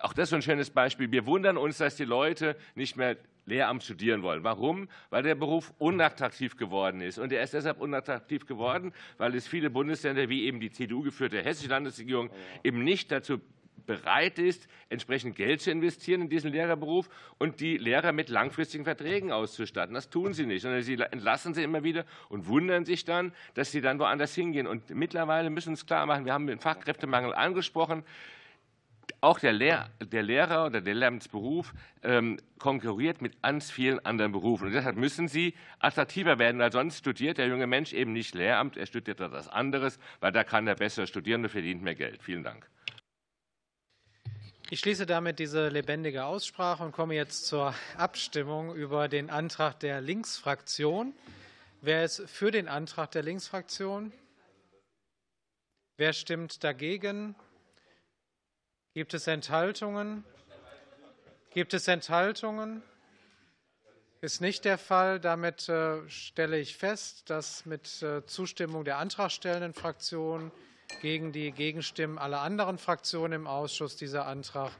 [0.00, 1.12] Auch das ist ein schönes Beispiel.
[1.12, 3.16] Wir wundern uns, dass die Leute nicht mehr
[3.46, 4.42] Lehramt studieren wollen.
[4.42, 4.88] Warum?
[5.10, 7.18] Weil der Beruf unattraktiv geworden ist.
[7.18, 11.68] Und er ist deshalb unattraktiv geworden, weil es viele Bundesländer, wie eben die CDU-geführte hessische
[11.68, 12.30] Landesregierung,
[12.62, 13.40] eben nicht dazu
[13.86, 17.08] bereit ist, entsprechend Geld zu investieren in diesen Lehrerberuf
[17.38, 19.94] und die Lehrer mit langfristigen Verträgen auszustatten.
[19.94, 23.72] Das tun sie nicht, sondern sie entlassen sie immer wieder und wundern sich dann, dass
[23.72, 24.66] sie dann woanders hingehen.
[24.66, 28.04] Und mittlerweile müssen wir uns klar machen, wir haben den Fachkräftemangel angesprochen.
[29.20, 31.72] Auch der, Lehr der Lehrer oder der Lehramtsberuf
[32.02, 34.66] ähm, konkurriert mit ganz vielen anderen Berufen.
[34.66, 38.76] Und deshalb müssen sie attraktiver werden, weil sonst studiert der junge Mensch eben nicht Lehramt,
[38.76, 42.22] er studiert etwas anderes, weil da kann er besser studieren und verdient mehr Geld.
[42.22, 42.68] Vielen Dank.
[44.70, 50.00] Ich schließe damit diese lebendige Aussprache und komme jetzt zur Abstimmung über den Antrag der
[50.00, 51.14] Linksfraktion.
[51.82, 54.10] Wer ist für den Antrag der Linksfraktion?
[55.98, 57.34] Wer stimmt dagegen?
[58.94, 60.24] Gibt es Enthaltungen?
[61.52, 62.82] Gibt es Enthaltungen?
[64.22, 65.20] Ist nicht der Fall.
[65.20, 70.50] Damit äh, stelle ich fest, dass mit äh, Zustimmung der antragstellenden Fraktion
[71.00, 74.72] gegen die Gegenstimmen aller anderen Fraktionen im Ausschuss dieser Antrag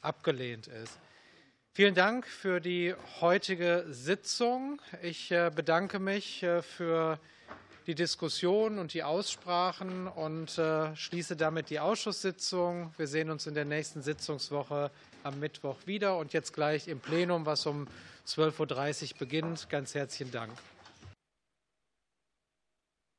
[0.00, 0.98] abgelehnt ist.
[1.74, 4.82] Vielen Dank für die heutige Sitzung.
[5.02, 7.18] Ich äh, bedanke mich äh, für
[7.86, 12.92] die Diskussion und die Aussprachen und äh, schließe damit die Ausschusssitzung.
[12.96, 14.90] Wir sehen uns in der nächsten Sitzungswoche
[15.22, 17.88] am Mittwoch wieder und jetzt gleich im Plenum, was um
[18.26, 19.68] 12.30 Uhr beginnt.
[19.70, 20.52] Ganz herzlichen Dank.